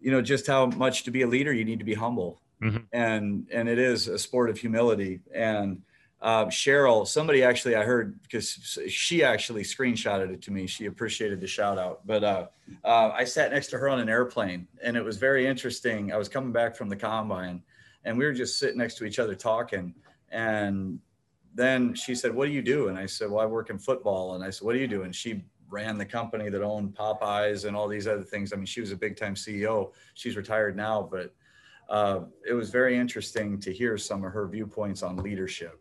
you 0.00 0.10
know, 0.10 0.20
just 0.20 0.46
how 0.46 0.66
much 0.66 1.04
to 1.04 1.10
be 1.10 1.22
a 1.22 1.26
leader, 1.26 1.52
you 1.52 1.64
need 1.64 1.78
to 1.78 1.84
be 1.84 1.94
humble. 1.94 2.42
Mm-hmm. 2.62 2.78
And, 2.92 3.46
and 3.52 3.68
it 3.68 3.78
is 3.78 4.08
a 4.08 4.18
sport 4.18 4.50
of 4.50 4.58
humility. 4.58 5.20
And, 5.34 5.82
uh, 6.22 6.46
Cheryl, 6.46 7.06
somebody 7.06 7.42
actually 7.42 7.74
I 7.76 7.84
heard 7.84 8.20
because 8.22 8.78
she 8.88 9.24
actually 9.24 9.62
screenshotted 9.62 10.30
it 10.30 10.42
to 10.42 10.52
me. 10.52 10.66
She 10.66 10.86
appreciated 10.86 11.40
the 11.40 11.46
shout 11.46 11.78
out. 11.78 12.06
But 12.06 12.24
uh, 12.24 12.46
uh, 12.84 13.10
I 13.14 13.24
sat 13.24 13.52
next 13.52 13.68
to 13.68 13.78
her 13.78 13.88
on 13.88 14.00
an 14.00 14.10
airplane, 14.10 14.68
and 14.82 14.96
it 14.96 15.04
was 15.04 15.16
very 15.16 15.46
interesting. 15.46 16.12
I 16.12 16.18
was 16.18 16.28
coming 16.28 16.52
back 16.52 16.76
from 16.76 16.90
the 16.90 16.96
combine, 16.96 17.62
and 18.04 18.18
we 18.18 18.26
were 18.26 18.34
just 18.34 18.58
sitting 18.58 18.76
next 18.76 18.96
to 18.96 19.06
each 19.06 19.18
other 19.18 19.34
talking. 19.34 19.94
And 20.30 20.98
then 21.54 21.94
she 21.94 22.14
said, 22.14 22.34
"What 22.34 22.46
do 22.46 22.52
you 22.52 22.62
do?" 22.62 22.88
And 22.88 22.98
I 22.98 23.06
said, 23.06 23.30
"Well, 23.30 23.40
I 23.40 23.46
work 23.46 23.70
in 23.70 23.78
football." 23.78 24.34
And 24.34 24.44
I 24.44 24.50
said, 24.50 24.66
"What 24.66 24.74
do 24.74 24.78
you 24.78 24.88
do?" 24.88 25.02
And 25.04 25.16
she 25.16 25.42
ran 25.70 25.96
the 25.96 26.04
company 26.04 26.50
that 26.50 26.62
owned 26.62 26.94
Popeyes 26.94 27.64
and 27.64 27.74
all 27.74 27.88
these 27.88 28.06
other 28.06 28.24
things. 28.24 28.52
I 28.52 28.56
mean, 28.56 28.66
she 28.66 28.82
was 28.82 28.92
a 28.92 28.96
big 28.96 29.16
time 29.16 29.36
CEO. 29.36 29.92
She's 30.14 30.36
retired 30.36 30.76
now, 30.76 31.08
but 31.10 31.32
uh, 31.88 32.24
it 32.46 32.52
was 32.52 32.68
very 32.68 32.98
interesting 32.98 33.58
to 33.60 33.72
hear 33.72 33.96
some 33.96 34.22
of 34.22 34.32
her 34.32 34.46
viewpoints 34.46 35.02
on 35.02 35.16
leadership 35.16 35.80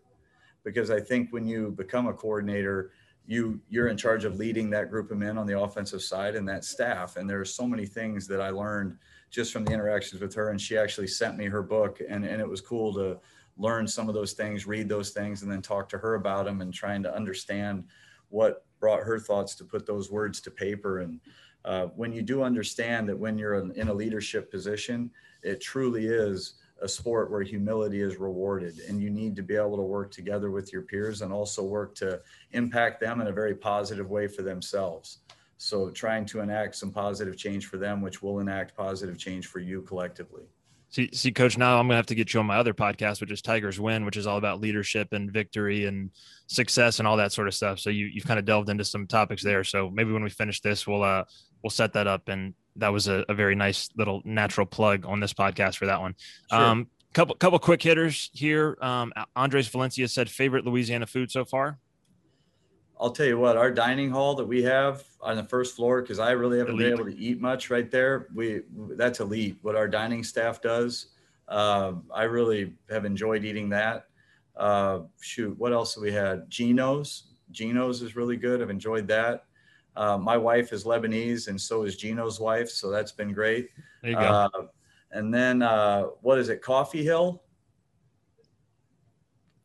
because 0.64 0.92
I 0.92 1.00
think 1.00 1.32
when 1.32 1.46
you 1.46 1.72
become 1.72 2.08
a 2.08 2.14
coordinator, 2.14 2.92
you 3.26 3.60
you're 3.70 3.90
in 3.90 3.98
charge 3.98 4.26
of 4.26 4.38
leading 4.38 4.70
that 4.72 4.90
group 4.90 5.12
of 5.12 5.18
men 5.18 5.38
on 5.38 5.46
the 5.46 5.60
offensive 5.60 6.02
side 6.02 6.36
and 6.36 6.48
that 6.50 6.66
staff. 6.66 7.16
And 7.16 7.30
there 7.30 7.40
are 7.40 7.46
so 7.46 7.68
many 7.68 7.86
things 7.86 8.28
that 8.28 8.42
I 8.42 8.50
learned 8.50 8.98
just 9.30 9.54
from 9.54 9.66
the 9.66 9.72
interactions 9.72 10.22
with 10.22 10.34
her. 10.34 10.50
And 10.50 10.60
she 10.60 10.78
actually 10.78 11.08
sent 11.08 11.38
me 11.38 11.46
her 11.46 11.62
book, 11.62 12.02
and 12.08 12.26
and 12.26 12.42
it 12.42 12.50
was 12.50 12.62
cool 12.62 12.94
to 12.96 13.20
learn 13.58 13.88
some 13.88 14.08
of 14.08 14.16
those 14.16 14.34
things, 14.34 14.66
read 14.66 14.88
those 14.90 15.12
things, 15.12 15.44
and 15.44 15.52
then 15.52 15.62
talk 15.62 15.90
to 15.90 15.98
her 15.98 16.16
about 16.16 16.46
them 16.46 16.62
and 16.62 16.74
trying 16.74 17.04
to 17.04 17.14
understand 17.14 17.84
what 18.30 18.66
brought 18.80 19.04
her 19.04 19.20
thoughts 19.20 19.54
to 19.56 19.66
put 19.66 19.86
those 19.86 20.10
words 20.10 20.40
to 20.40 20.50
paper. 20.50 21.00
And 21.00 21.20
uh, 21.66 21.88
when 21.96 22.14
you 22.14 22.22
do 22.22 22.42
understand 22.42 23.10
that 23.10 23.18
when 23.18 23.38
you're 23.38 23.56
in 23.56 23.90
a 23.90 23.94
leadership 23.94 24.50
position, 24.50 25.12
it 25.44 25.62
truly 25.62 26.06
is 26.06 26.54
a 26.82 26.88
sport 26.88 27.32
where 27.32 27.42
humility 27.42 28.02
is 28.02 28.18
rewarded 28.18 28.80
and 28.88 29.02
you 29.02 29.10
need 29.10 29.36
to 29.36 29.42
be 29.42 29.56
able 29.56 29.76
to 29.78 29.84
work 29.84 30.12
together 30.12 30.52
with 30.52 30.72
your 30.72 30.82
peers 30.84 31.22
and 31.22 31.34
also 31.34 31.64
work 31.64 31.96
to 31.96 32.20
impact 32.52 33.00
them 33.00 33.22
in 33.22 33.28
a 33.28 33.32
very 33.32 33.56
positive 33.56 34.10
way 34.10 34.28
for 34.28 34.42
themselves. 34.42 35.20
So 35.58 35.90
trying 35.90 36.26
to 36.28 36.40
enact 36.40 36.76
some 36.76 36.92
positive 36.92 37.38
change 37.38 37.66
for 37.66 37.78
them 37.78 38.02
which 38.02 38.22
will 38.22 38.40
enact 38.40 38.78
positive 38.78 39.18
change 39.18 39.48
for 39.48 39.60
you 39.60 39.82
collectively. 39.82 40.44
See, 40.92 41.10
see 41.14 41.32
coach 41.32 41.56
now 41.56 41.80
i'm 41.80 41.86
gonna 41.86 41.98
have 41.98 42.08
to 42.08 42.16
get 42.16 42.34
you 42.34 42.40
on 42.40 42.48
my 42.48 42.58
other 42.58 42.74
podcast 42.74 43.22
which 43.22 43.32
is 43.32 43.44
tigers 43.44 43.80
win 43.80 44.06
which 44.06 44.18
is 44.18 44.26
all 44.26 44.38
about 44.38 44.60
leadership 44.60 45.10
and 45.14 45.32
victory 45.32 45.86
and 45.86 46.10
success 46.48 46.98
and 46.98 47.08
all 47.08 47.18
that 47.18 47.32
sort 47.32 47.48
of 47.48 47.54
stuff. 47.54 47.78
So 47.80 47.92
you, 47.92 48.08
you've 48.08 48.26
kind 48.26 48.40
of 48.40 48.46
delved 48.46 48.70
into 48.70 48.84
some 48.84 49.06
topics 49.06 49.44
there. 49.44 49.64
So 49.64 49.92
maybe 49.92 50.12
when 50.12 50.24
we 50.24 50.32
finish 50.32 50.62
this 50.62 50.88
we'll 50.88 51.04
uh 51.04 51.26
we'll 51.62 51.70
set 51.70 51.94
that 51.94 52.08
up 52.08 52.30
and 52.30 52.54
that 52.76 52.90
was 52.90 53.08
a, 53.08 53.26
a, 53.28 53.34
very 53.34 53.56
nice 53.56 53.90
little 53.98 54.22
natural 54.24 54.66
plug 54.66 55.06
on 55.06 55.20
this 55.20 55.34
podcast 55.34 55.76
for 55.76 55.86
that 55.88 56.00
one. 56.00 56.16
Sure. 56.50 56.60
Um, 56.60 56.88
Couple 57.12 57.36
couple 57.36 57.58
quick 57.58 57.82
hitters 57.82 58.30
here. 58.34 58.78
Um, 58.82 59.12
Andres 59.36 59.68
Valencia 59.68 60.08
said 60.08 60.30
favorite 60.30 60.64
Louisiana 60.64 61.08
food 61.08 61.32
so 61.32 61.44
far. 61.44 61.80
I'll 63.00 63.10
tell 63.10 63.26
you 63.26 63.40
what, 63.40 63.58
our 63.58 63.72
dining 63.72 64.12
hall 64.12 64.36
that 64.36 64.46
we 64.46 64.62
have 64.64 65.04
on 65.22 65.36
the 65.36 65.44
first 65.44 65.76
floor, 65.76 66.02
because 66.02 66.20
I 66.20 66.32
really 66.32 66.60
haven't 66.60 66.76
elite. 66.76 66.86
been 66.86 66.94
able 66.94 67.12
to 67.12 67.18
eat 67.18 67.42
much 67.42 67.72
right 67.72 67.90
there. 67.90 68.28
We 68.36 68.62
that's 68.92 69.22
elite. 69.22 69.58
What 69.64 69.76
our 69.76 69.88
dining 69.88 70.24
staff 70.24 70.62
does, 70.62 71.08
uh, 71.48 71.94
I 72.14 72.24
really 72.24 72.76
have 72.92 73.06
enjoyed 73.06 73.44
eating 73.44 73.70
that. 73.70 74.06
Uh, 74.56 75.00
shoot, 75.20 75.58
what 75.58 75.74
else 75.74 75.96
have 75.96 76.04
we 76.04 76.12
had? 76.12 76.48
Geno's. 76.48 77.24
Geno's 77.50 78.04
is 78.04 78.16
really 78.16 78.38
good. 78.38 78.62
I've 78.62 78.70
enjoyed 78.70 79.08
that. 79.08 79.46
Uh, 79.96 80.18
my 80.18 80.38
wife 80.38 80.72
is 80.72 80.84
Lebanese, 80.84 81.48
and 81.48 81.60
so 81.60 81.84
is 81.84 81.98
Gino's 81.98 82.40
wife, 82.40 82.70
so 82.70 82.90
that's 82.90 83.12
been 83.12 83.34
great. 83.34 83.70
There 84.02 84.12
you 84.12 84.18
go. 84.18 84.22
Uh, 84.22 84.50
and 85.12 85.34
then 85.34 85.62
uh, 85.62 86.04
what 86.22 86.38
is 86.40 86.50
it? 86.50 86.62
Coffee 86.62 87.04
Hill. 87.04 87.44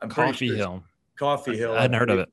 I'm 0.00 0.08
Coffee 0.08 0.48
sure 0.48 0.56
Hill. 0.56 0.84
Coffee 1.16 1.56
Hill. 1.56 1.72
I 1.72 1.82
hadn't 1.82 1.98
heard 1.98 2.10
of 2.10 2.18
it. 2.18 2.32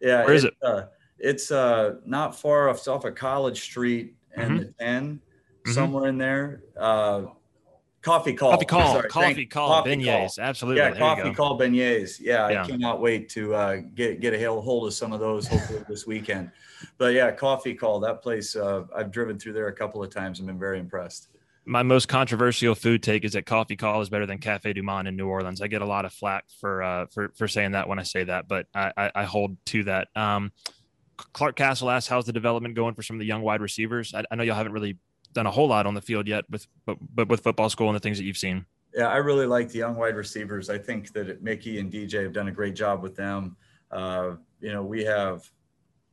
Yeah. 0.00 0.24
Where 0.24 0.34
is 0.34 0.44
it? 0.44 0.54
Uh, 0.62 0.84
it's 1.18 1.50
uh, 1.50 1.96
not 2.04 2.38
far 2.38 2.68
off, 2.68 2.86
off 2.88 3.04
of 3.04 3.14
College 3.14 3.60
Street 3.60 4.16
and 4.34 4.50
mm-hmm. 4.50 4.58
the 4.58 4.74
10, 4.80 5.14
mm-hmm. 5.14 5.72
somewhere 5.72 6.08
in 6.08 6.18
there. 6.18 6.62
Coffee 8.02 8.32
call. 8.32 8.50
Coffee 8.50 8.64
call. 8.64 8.94
Sorry. 8.94 9.08
Coffee 9.08 9.34
Thank, 9.34 9.50
call. 9.50 9.68
Coffee 9.68 9.90
beignets. 9.90 10.36
Call. 10.36 10.44
Absolutely. 10.44 10.80
Yeah, 10.82 10.90
there 10.90 10.98
coffee 10.98 11.32
call 11.32 11.58
beignets. 11.58 12.20
Yeah, 12.20 12.48
yeah, 12.50 12.62
I 12.62 12.66
cannot 12.66 13.00
wait 13.00 13.28
to 13.30 13.54
uh, 13.54 13.76
get 13.94 14.20
get 14.20 14.34
a 14.34 14.60
hold 14.60 14.86
of 14.86 14.94
some 14.94 15.12
of 15.12 15.20
those 15.20 15.46
hopefully 15.46 15.84
this 15.88 16.06
weekend. 16.06 16.50
But 16.98 17.14
yeah, 17.14 17.30
coffee 17.30 17.74
call. 17.74 18.00
That 18.00 18.20
place. 18.20 18.56
Uh, 18.56 18.84
I've 18.94 19.12
driven 19.12 19.38
through 19.38 19.52
there 19.52 19.68
a 19.68 19.72
couple 19.72 20.02
of 20.02 20.10
times 20.10 20.40
I've 20.40 20.46
been 20.46 20.58
very 20.58 20.80
impressed 20.80 21.28
my 21.64 21.82
most 21.82 22.08
controversial 22.08 22.74
food 22.74 23.02
take 23.02 23.24
is 23.24 23.32
that 23.32 23.46
coffee 23.46 23.76
call 23.76 24.00
is 24.00 24.08
better 24.08 24.26
than 24.26 24.38
Cafe 24.38 24.72
Du 24.72 24.82
Monde 24.82 25.08
in 25.08 25.16
New 25.16 25.28
Orleans. 25.28 25.60
I 25.60 25.68
get 25.68 25.82
a 25.82 25.86
lot 25.86 26.04
of 26.04 26.12
flack 26.12 26.44
for 26.60 26.82
uh, 26.82 27.06
for 27.06 27.32
for 27.36 27.46
saying 27.46 27.72
that 27.72 27.88
when 27.88 27.98
I 27.98 28.02
say 28.02 28.24
that, 28.24 28.48
but 28.48 28.66
I, 28.74 28.92
I, 28.96 29.10
I 29.14 29.24
hold 29.24 29.56
to 29.66 29.84
that. 29.84 30.08
Um, 30.16 30.52
Clark 31.16 31.56
Castle 31.56 31.90
asks, 31.90 32.08
"How's 32.08 32.26
the 32.26 32.32
development 32.32 32.74
going 32.74 32.94
for 32.94 33.02
some 33.02 33.16
of 33.16 33.20
the 33.20 33.26
young 33.26 33.42
wide 33.42 33.60
receivers?" 33.60 34.12
I, 34.14 34.24
I 34.30 34.34
know 34.34 34.42
y'all 34.42 34.56
haven't 34.56 34.72
really 34.72 34.98
done 35.32 35.46
a 35.46 35.50
whole 35.50 35.68
lot 35.68 35.86
on 35.86 35.94
the 35.94 36.02
field 36.02 36.26
yet, 36.26 36.44
with 36.50 36.66
but, 36.86 36.96
but 37.14 37.28
with 37.28 37.42
football 37.42 37.68
school 37.68 37.88
and 37.88 37.96
the 37.96 38.00
things 38.00 38.18
that 38.18 38.24
you've 38.24 38.36
seen. 38.36 38.66
Yeah, 38.94 39.08
I 39.08 39.16
really 39.16 39.46
like 39.46 39.70
the 39.70 39.78
young 39.78 39.96
wide 39.96 40.16
receivers. 40.16 40.68
I 40.68 40.78
think 40.78 41.12
that 41.12 41.42
Mickey 41.42 41.78
and 41.78 41.90
DJ 41.90 42.22
have 42.22 42.32
done 42.32 42.48
a 42.48 42.52
great 42.52 42.74
job 42.74 43.02
with 43.02 43.16
them. 43.16 43.56
Uh, 43.90 44.32
you 44.60 44.72
know, 44.72 44.82
we 44.82 45.04
have 45.04 45.50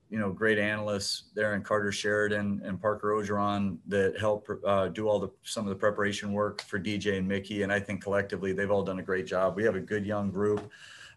you 0.09 0.17
know, 0.17 0.31
great 0.31 0.57
analysts 0.57 1.25
there 1.35 1.53
in 1.53 1.61
Carter 1.61 1.91
Sheridan 1.91 2.61
and 2.65 2.81
Parker 2.81 3.09
Orgeron 3.09 3.77
that 3.87 4.19
help 4.19 4.47
uh, 4.65 4.87
do 4.87 5.07
all 5.07 5.19
the 5.19 5.29
some 5.43 5.65
of 5.65 5.69
the 5.69 5.75
preparation 5.75 6.33
work 6.33 6.63
for 6.63 6.79
DJ 6.79 7.17
and 7.17 7.27
Mickey. 7.27 7.61
And 7.61 7.71
I 7.71 7.79
think 7.79 8.03
collectively 8.03 8.51
they've 8.51 8.71
all 8.71 8.83
done 8.83 8.99
a 8.99 9.03
great 9.03 9.27
job. 9.27 9.55
We 9.55 9.63
have 9.65 9.75
a 9.75 9.79
good 9.79 10.05
young 10.05 10.31
group 10.31 10.71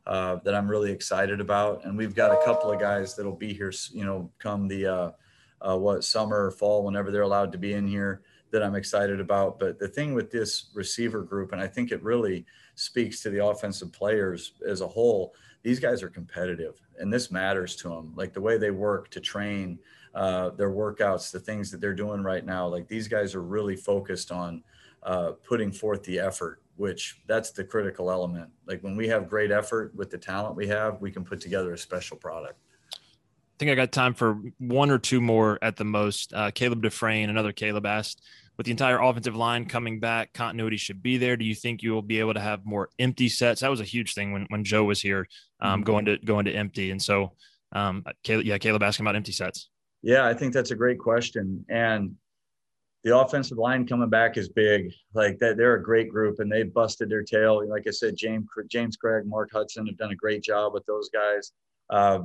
uh, 0.07 0.37
that 0.45 0.55
I'm 0.55 0.71
really 0.71 0.91
excited 0.91 1.41
about, 1.41 1.85
and 1.85 1.97
we've 1.97 2.15
got 2.15 2.33
a 2.33 2.45
couple 2.45 2.71
of 2.71 2.79
guys 2.79 3.17
that'll 3.17 3.33
be 3.33 3.55
here, 3.55 3.73
you 3.93 4.05
know, 4.05 4.31
come 4.39 4.69
the 4.69 5.15
uh, 5.67 5.77
what 5.77 6.05
summer 6.05 6.51
fall 6.51 6.85
whenever 6.85 7.11
they're 7.11 7.23
allowed 7.23 7.53
to 7.53 7.59
be 7.59 7.73
in 7.73 7.87
here 7.87 8.23
that 8.51 8.63
I'm 8.63 8.75
excited 8.75 9.21
about. 9.21 9.59
But 9.59 9.79
the 9.79 9.89
thing 9.89 10.15
with 10.15 10.31
this 10.31 10.71
receiver 10.75 11.23
group, 11.23 11.53
and 11.53 11.61
I 11.61 11.67
think 11.67 11.91
it 11.91 12.03
really 12.03 12.45
speaks 12.75 13.23
to 13.23 13.31
the 13.31 13.45
offensive 13.45 13.93
players 13.93 14.53
as 14.67 14.81
a 14.81 14.89
whole 14.89 15.35
these 15.63 15.79
guys 15.79 16.03
are 16.03 16.09
competitive 16.09 16.81
and 16.99 17.13
this 17.13 17.31
matters 17.31 17.77
to 17.77 17.89
them 17.89 18.13
like 18.17 18.33
the 18.33 18.41
way 18.41 18.59
they 18.59 18.71
work 18.71 19.11
to 19.11 19.21
train 19.21 19.79
uh, 20.15 20.51
their 20.51 20.71
workouts 20.71 21.31
the 21.31 21.39
things 21.39 21.71
that 21.71 21.81
they're 21.81 21.95
doing 21.95 22.23
right 22.23 22.45
now 22.45 22.67
like 22.67 22.89
these 22.89 23.09
guys 23.09 23.35
are 23.35 23.43
really 23.43 23.77
focused 23.77 24.33
on 24.33 24.63
uh, 25.03 25.33
putting 25.45 25.71
forth 25.71 26.03
the 26.05 26.19
effort 26.19 26.63
which 26.77 27.21
that's 27.27 27.51
the 27.51 27.63
critical 27.63 28.11
element. 28.11 28.51
Like 28.67 28.83
when 28.83 28.97
we 28.97 29.07
have 29.09 29.29
great 29.29 29.51
effort 29.51 29.95
with 29.95 30.11
the 30.11 30.19
talent 30.19 30.57
we 30.57 30.67
have 30.69 31.01
we 31.01 31.11
can 31.11 31.25
put 31.25 31.41
together 31.41 31.73
a 31.73 31.79
special 31.79 32.17
product 32.17 32.59
think 33.63 33.71
I 33.71 33.77
got 33.77 33.93
time 33.93 34.13
for 34.13 34.41
one 34.59 34.91
or 34.91 34.99
two 34.99 35.21
more 35.21 35.57
at 35.63 35.77
the 35.77 35.85
most. 35.85 36.35
Uh, 36.35 36.51
Caleb 36.51 36.83
Dufresne, 36.83 37.31
another 37.31 37.53
Caleb 37.53 37.87
asked, 37.87 38.21
with 38.57 38.67
the 38.67 38.73
entire 38.73 39.01
offensive 39.01 39.37
line 39.37 39.67
coming 39.67 40.01
back, 40.01 40.33
continuity 40.33 40.77
should 40.77 41.01
be 41.01 41.17
there. 41.17 41.37
Do 41.37 41.45
you 41.45 41.55
think 41.55 41.81
you 41.81 41.93
will 41.93 42.03
be 42.03 42.19
able 42.19 42.35
to 42.35 42.41
have 42.41 42.67
more 42.67 42.89
empty 42.99 43.29
sets? 43.29 43.61
That 43.61 43.71
was 43.71 43.81
a 43.81 43.85
huge 43.85 44.15
thing 44.15 44.33
when, 44.33 44.47
when 44.49 44.65
Joe 44.65 44.83
was 44.83 45.01
here, 45.01 45.29
um, 45.61 45.81
mm-hmm. 45.81 45.85
going 45.85 46.05
to 46.07 46.19
going 46.19 46.47
to 46.47 46.53
empty. 46.53 46.91
And 46.91 47.01
so, 47.01 47.35
um, 47.71 48.05
Caleb, 48.25 48.47
yeah, 48.47 48.59
Caleb 48.59 48.83
asking 48.83 49.05
about 49.05 49.15
empty 49.15 49.31
sets. 49.31 49.69
Yeah, 50.03 50.27
I 50.27 50.35
think 50.35 50.53
that's 50.53 50.73
a 50.73 50.77
great 50.77 50.99
question. 50.99 51.65
And 51.69 52.17
the 53.05 53.17
offensive 53.17 53.59
line 53.59 53.87
coming 53.87 54.11
back 54.11 54.37
is 54.37 54.49
big. 54.49 54.93
Like 55.15 55.39
that, 55.39 55.57
they're 55.57 55.75
a 55.75 55.83
great 55.83 56.11
group, 56.11 56.41
and 56.41 56.51
they've 56.51 56.75
busted 56.75 57.09
their 57.09 57.23
tail. 57.23 57.65
Like 57.69 57.87
I 57.87 57.91
said, 57.91 58.17
James 58.17 58.49
James 58.69 58.97
Cregg, 58.97 59.25
Mark 59.25 59.51
Hudson 59.53 59.87
have 59.87 59.97
done 59.97 60.11
a 60.11 60.17
great 60.17 60.43
job 60.43 60.75
with 60.75 60.85
those 60.87 61.09
guys. 61.11 61.53
Uh, 61.91 62.23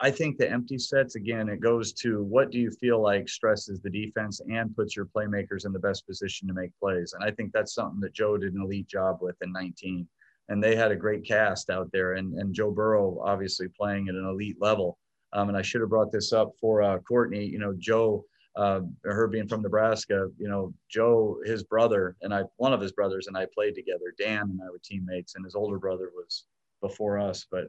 I 0.00 0.12
think 0.12 0.38
the 0.38 0.50
empty 0.50 0.78
sets, 0.78 1.16
again, 1.16 1.48
it 1.48 1.60
goes 1.60 1.92
to 1.94 2.22
what 2.22 2.50
do 2.50 2.58
you 2.58 2.70
feel 2.70 3.02
like 3.02 3.28
stresses 3.28 3.80
the 3.80 3.90
defense 3.90 4.40
and 4.48 4.74
puts 4.76 4.94
your 4.94 5.06
playmakers 5.06 5.66
in 5.66 5.72
the 5.72 5.78
best 5.78 6.06
position 6.06 6.46
to 6.46 6.54
make 6.54 6.70
plays. 6.78 7.14
And 7.14 7.24
I 7.24 7.32
think 7.32 7.52
that's 7.52 7.74
something 7.74 8.00
that 8.00 8.12
Joe 8.12 8.38
did 8.38 8.54
an 8.54 8.62
elite 8.62 8.86
job 8.86 9.18
with 9.20 9.34
in 9.42 9.50
19. 9.50 10.06
And 10.50 10.62
they 10.62 10.76
had 10.76 10.92
a 10.92 10.96
great 10.96 11.24
cast 11.26 11.68
out 11.68 11.90
there. 11.92 12.12
And, 12.12 12.34
and 12.34 12.54
Joe 12.54 12.70
Burrow, 12.70 13.20
obviously, 13.24 13.66
playing 13.68 14.08
at 14.08 14.14
an 14.14 14.24
elite 14.24 14.56
level. 14.60 14.98
Um, 15.32 15.48
and 15.48 15.58
I 15.58 15.62
should 15.62 15.80
have 15.80 15.90
brought 15.90 16.12
this 16.12 16.32
up 16.32 16.52
for 16.60 16.80
uh, 16.80 16.98
Courtney. 17.00 17.44
You 17.44 17.58
know, 17.58 17.74
Joe, 17.76 18.24
uh, 18.54 18.80
her 19.04 19.26
being 19.26 19.48
from 19.48 19.62
Nebraska, 19.62 20.28
you 20.38 20.48
know, 20.48 20.72
Joe, 20.88 21.38
his 21.44 21.64
brother, 21.64 22.16
and 22.22 22.32
I, 22.32 22.44
one 22.56 22.72
of 22.72 22.80
his 22.80 22.92
brothers 22.92 23.26
and 23.26 23.36
I 23.36 23.46
played 23.52 23.74
together. 23.74 24.14
Dan 24.16 24.42
and 24.42 24.60
I 24.62 24.70
were 24.70 24.80
teammates, 24.82 25.34
and 25.34 25.44
his 25.44 25.56
older 25.56 25.78
brother 25.78 26.10
was 26.14 26.44
before 26.80 27.18
us. 27.18 27.46
But 27.50 27.68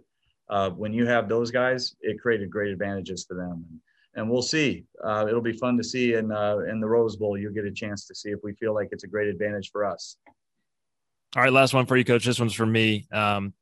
uh, 0.49 0.69
when 0.71 0.93
you 0.93 1.05
have 1.05 1.29
those 1.29 1.51
guys, 1.51 1.95
it 2.01 2.19
created 2.19 2.49
great 2.49 2.71
advantages 2.71 3.25
for 3.27 3.35
them. 3.35 3.65
And, 3.69 3.79
and 4.15 4.29
we'll 4.29 4.41
see. 4.41 4.85
Uh, 5.03 5.25
it'll 5.27 5.41
be 5.41 5.53
fun 5.53 5.77
to 5.77 5.83
see 5.83 6.15
in 6.15 6.31
uh, 6.31 6.57
in 6.69 6.79
the 6.79 6.87
Rose 6.87 7.15
Bowl. 7.15 7.37
You'll 7.37 7.53
get 7.53 7.65
a 7.65 7.71
chance 7.71 8.05
to 8.07 8.15
see 8.15 8.29
if 8.29 8.39
we 8.43 8.53
feel 8.53 8.73
like 8.73 8.89
it's 8.91 9.03
a 9.03 9.07
great 9.07 9.27
advantage 9.27 9.71
for 9.71 9.85
us. 9.85 10.17
All 11.35 11.43
right, 11.43 11.53
last 11.53 11.75
one 11.75 11.85
for 11.85 11.95
you, 11.95 12.03
Coach. 12.03 12.25
This 12.25 12.39
one's 12.39 12.53
for 12.53 12.65
me. 12.65 13.07
Um, 13.11 13.53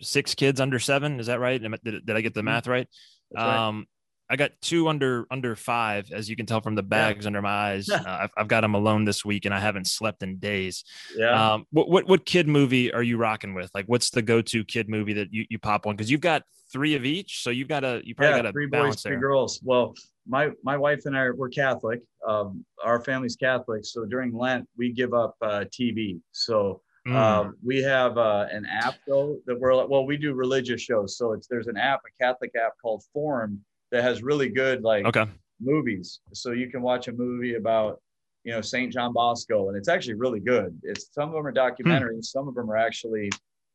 six 0.00 0.34
kids 0.34 0.60
under 0.60 0.80
seven. 0.80 1.20
Is 1.20 1.26
that 1.26 1.38
right? 1.38 1.62
Did, 1.62 2.04
did 2.04 2.16
I 2.16 2.20
get 2.20 2.34
the 2.34 2.42
math 2.42 2.66
right? 2.66 2.88
Um, 3.36 3.86
I 4.32 4.36
got 4.36 4.52
two 4.62 4.88
under 4.88 5.26
under 5.30 5.54
five, 5.54 6.10
as 6.10 6.30
you 6.30 6.36
can 6.36 6.46
tell 6.46 6.62
from 6.62 6.74
the 6.74 6.82
bags 6.82 7.24
yeah. 7.24 7.26
under 7.26 7.42
my 7.42 7.50
eyes. 7.50 7.88
Uh, 7.90 8.02
I've, 8.06 8.30
I've, 8.36 8.48
got 8.48 8.62
them 8.62 8.74
alone 8.74 9.04
this 9.04 9.26
week, 9.26 9.44
and 9.44 9.52
I 9.54 9.60
haven't 9.60 9.86
slept 9.86 10.22
in 10.22 10.38
days. 10.38 10.84
Yeah. 11.14 11.52
Um, 11.52 11.66
what, 11.70 11.90
what 11.90 12.08
what 12.08 12.24
kid 12.24 12.48
movie 12.48 12.90
are 12.92 13.02
you 13.02 13.18
rocking 13.18 13.52
with? 13.52 13.70
Like, 13.74 13.84
what's 13.86 14.08
the 14.08 14.22
go 14.22 14.40
to 14.40 14.64
kid 14.64 14.88
movie 14.88 15.12
that 15.12 15.28
you, 15.32 15.44
you 15.50 15.58
pop 15.58 15.86
on? 15.86 15.94
Because 15.94 16.10
you've 16.10 16.22
got 16.22 16.44
three 16.72 16.94
of 16.94 17.04
each, 17.04 17.42
so 17.42 17.50
you've 17.50 17.68
got 17.68 17.84
a 17.84 18.00
you 18.04 18.14
probably 18.14 18.36
yeah, 18.36 18.42
got 18.42 18.48
a 18.48 18.52
three 18.52 18.66
boys, 18.66 19.02
three 19.02 19.16
girls. 19.16 19.60
Well, 19.62 19.92
my 20.26 20.50
my 20.64 20.78
wife 20.78 21.02
and 21.04 21.16
I 21.16 21.28
we're 21.30 21.50
Catholic. 21.50 22.00
Um, 22.26 22.64
our 22.82 23.02
family's 23.04 23.36
Catholic, 23.36 23.84
so 23.84 24.06
during 24.06 24.34
Lent 24.34 24.66
we 24.78 24.92
give 24.92 25.12
up 25.12 25.36
uh, 25.42 25.64
TV. 25.70 26.20
So. 26.32 26.80
Mm. 27.04 27.16
Uh, 27.16 27.50
we 27.66 27.82
have 27.82 28.16
uh, 28.16 28.46
an 28.52 28.64
app 28.64 28.94
though 29.08 29.36
that 29.46 29.58
we're 29.58 29.74
like 29.74 29.88
well 29.88 30.06
we 30.06 30.16
do 30.16 30.34
religious 30.34 30.80
shows 30.80 31.16
so 31.18 31.32
it's 31.32 31.48
there's 31.48 31.66
an 31.66 31.76
app 31.76 32.00
a 32.06 32.24
catholic 32.24 32.52
app 32.54 32.74
called 32.80 33.02
Formed 33.12 33.58
that 33.92 34.02
has 34.02 34.22
really 34.22 34.48
good 34.48 34.82
like 34.82 35.04
okay. 35.06 35.26
movies. 35.60 36.20
So 36.32 36.50
you 36.50 36.68
can 36.68 36.82
watch 36.82 37.06
a 37.06 37.12
movie 37.12 37.54
about 37.54 38.00
you 38.42 38.52
know 38.52 38.60
Saint 38.60 38.92
John 38.92 39.12
Bosco, 39.12 39.68
and 39.68 39.76
it's 39.76 39.88
actually 39.88 40.14
really 40.14 40.40
good. 40.40 40.76
It's 40.82 41.12
some 41.12 41.28
of 41.28 41.34
them 41.34 41.46
are 41.46 41.52
documentaries, 41.52 42.14
hmm. 42.14 42.22
some 42.22 42.48
of 42.48 42.54
them 42.54 42.68
are 42.70 42.76
actually 42.76 43.30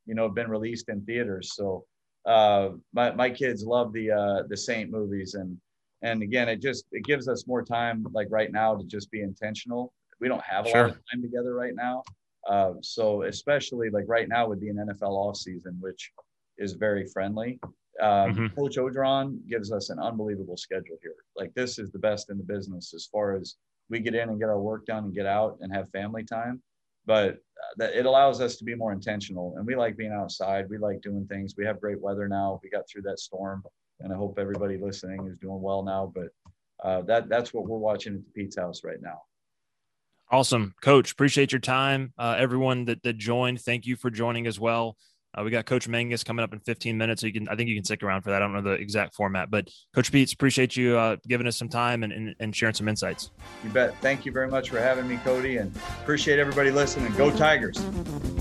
you 0.06 0.16
know 0.16 0.28
been 0.28 0.50
released 0.50 0.90
in 0.90 1.02
theaters. 1.06 1.54
So 1.56 1.86
uh, 2.26 2.70
my 2.94 3.12
my 3.12 3.30
kids 3.30 3.64
love 3.64 3.94
the 3.94 4.12
uh, 4.12 4.44
the 4.50 4.58
Saint 4.58 4.92
movies, 4.92 5.36
and 5.36 5.58
and 6.02 6.22
again, 6.22 6.50
it 6.50 6.62
just 6.62 6.86
it 6.92 7.06
gives 7.06 7.30
us 7.30 7.48
more 7.48 7.64
time 7.64 8.06
like 8.12 8.28
right 8.30 8.52
now 8.52 8.76
to 8.76 8.84
just 8.84 9.10
be 9.12 9.22
intentional. 9.22 9.94
We 10.20 10.28
don't 10.28 10.44
have 10.44 10.66
a 10.66 10.70
sure. 10.70 10.82
lot 10.88 10.90
of 10.90 11.02
time 11.12 11.22
together 11.22 11.54
right 11.54 11.76
now. 11.76 12.04
Uh, 12.50 12.74
so 12.82 13.24
especially 13.24 13.90
like 13.90 14.06
right 14.08 14.28
now 14.28 14.48
would 14.48 14.60
be 14.60 14.70
an 14.70 14.78
NFL 14.78 15.12
off 15.12 15.38
season, 15.38 15.78
which 15.80 16.12
is 16.58 16.74
very 16.74 17.06
friendly. 17.06 17.60
Um, 18.02 18.34
mm-hmm. 18.34 18.48
Coach 18.56 18.78
Orgeron 18.78 19.40
gives 19.48 19.72
us 19.72 19.90
an 19.90 20.00
unbelievable 20.00 20.58
schedule 20.58 20.98
here. 21.02 21.16
Like 21.36 21.54
this 21.56 21.80
is 21.80 21.92
the 21.92 22.00
best 22.00 22.30
in 22.30 22.38
the 22.38 22.44
business 22.44 22.94
as 22.94 23.08
far 23.12 23.36
as 23.36 23.56
we 23.90 24.00
get 24.00 24.16
in 24.16 24.30
and 24.30 24.40
get 24.40 24.50
our 24.50 24.60
work 24.60 24.86
done 24.86 25.06
and 25.06 25.16
get 25.16 25.26
out 25.26 25.58
and 25.62 25.74
have 25.74 25.90
family 25.92 26.24
time. 26.24 26.62
But 27.06 27.36
uh, 27.36 27.74
that 27.78 27.96
it 27.96 28.06
allows 28.06 28.42
us 28.42 28.58
to 28.58 28.66
be 28.66 28.76
more 28.76 28.92
intentional, 28.92 29.56
and 29.58 29.66
we 29.66 29.76
like 29.76 29.96
being 29.96 30.12
outside. 30.12 30.70
We 30.70 30.78
like 30.78 31.02
doing 31.02 31.26
things. 31.28 31.56
We 31.58 31.66
have 31.66 31.80
great 31.80 32.02
weather 32.02 32.28
now. 32.28 32.60
We 32.62 32.70
got 32.70 32.84
through 32.90 33.04
that 33.04 33.20
storm, 33.20 33.64
and 34.02 34.12
I 34.12 34.18
hope 34.18 34.38
everybody 34.38 34.78
listening 34.78 35.26
is 35.28 35.38
doing 35.38 35.62
well 35.62 35.84
now. 35.84 36.12
But 36.14 36.28
uh, 36.84 37.02
that 37.04 37.30
that's 37.30 37.54
what 37.54 37.66
we're 37.66 37.78
watching 37.78 38.16
at 38.16 38.20
the 38.26 38.32
Pete's 38.36 38.58
house 38.58 38.82
right 38.84 39.02
now. 39.02 39.22
Awesome, 40.30 40.76
Coach. 40.82 41.14
Appreciate 41.14 41.54
your 41.54 41.62
time. 41.62 42.14
Uh, 42.18 42.36
everyone 42.38 42.84
that 42.86 43.02
that 43.04 43.18
joined, 43.18 43.62
thank 43.62 43.86
you 43.86 43.96
for 43.96 44.10
joining 44.10 44.46
as 44.46 44.60
well. 44.60 44.98
Uh, 45.38 45.44
we 45.44 45.52
got 45.52 45.66
Coach 45.66 45.88
Mangum 45.88 46.18
coming 46.26 46.44
up 46.44 46.54
in 46.54 46.60
15 46.60 46.98
minutes. 46.98 47.22
So 47.22 47.28
you 47.28 47.34
can, 47.34 47.48
I 47.50 47.56
think 47.56 47.70
you 47.70 47.76
can 47.76 47.84
stick 47.84 48.02
around 48.02 48.22
for 48.24 48.32
that. 48.32 48.38
I 48.42 48.46
don't 48.46 48.54
know 48.54 48.62
the 48.62 48.72
exact 48.72 49.14
format, 49.14 49.52
but 49.52 49.70
Coach 49.94 50.12
Peetz, 50.12 50.34
appreciate 50.34 50.76
you 50.76 50.98
uh, 50.98 51.18
giving 51.28 51.46
us 51.48 51.58
some 51.58 51.70
time 51.70 52.04
and, 52.04 52.12
and, 52.12 52.36
and, 52.40 52.56
sharing 52.56 52.74
some 52.74 52.88
insights. 52.88 53.32
You 53.64 53.70
bet. 53.70 53.96
Thank 54.02 54.26
you 54.26 54.32
very 54.32 54.48
much 54.48 54.70
for 54.70 54.80
having 54.80 55.08
me, 55.08 55.18
Cody, 55.18 55.58
and 55.58 55.76
appreciate 56.02 56.40
everybody 56.40 56.72
listening. 56.72 57.14
Go 57.14 57.30
Tigers. 57.30 57.80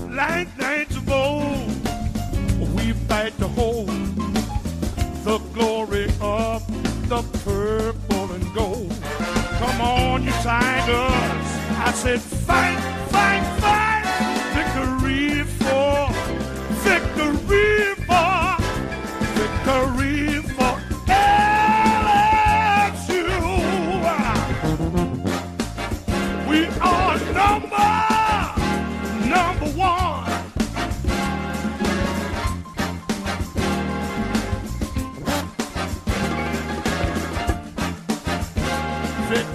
Like 0.09 0.57
nights 0.57 0.95
of 0.95 1.09
old, 1.09 1.67
we 2.75 2.93
fight 2.93 3.37
to 3.37 3.47
hold 3.49 3.87
the 5.23 5.37
glory 5.53 6.05
of 6.19 6.65
the 7.09 7.21
purple 7.43 8.31
and 8.31 8.53
gold. 8.55 8.95
Come 9.59 9.81
on, 9.81 10.23
you 10.23 10.31
Tigers. 10.31 11.47
I 11.79 11.91
said, 11.93 12.21
fight, 12.21 12.79
fight, 13.09 13.56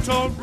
Victory 0.04 0.41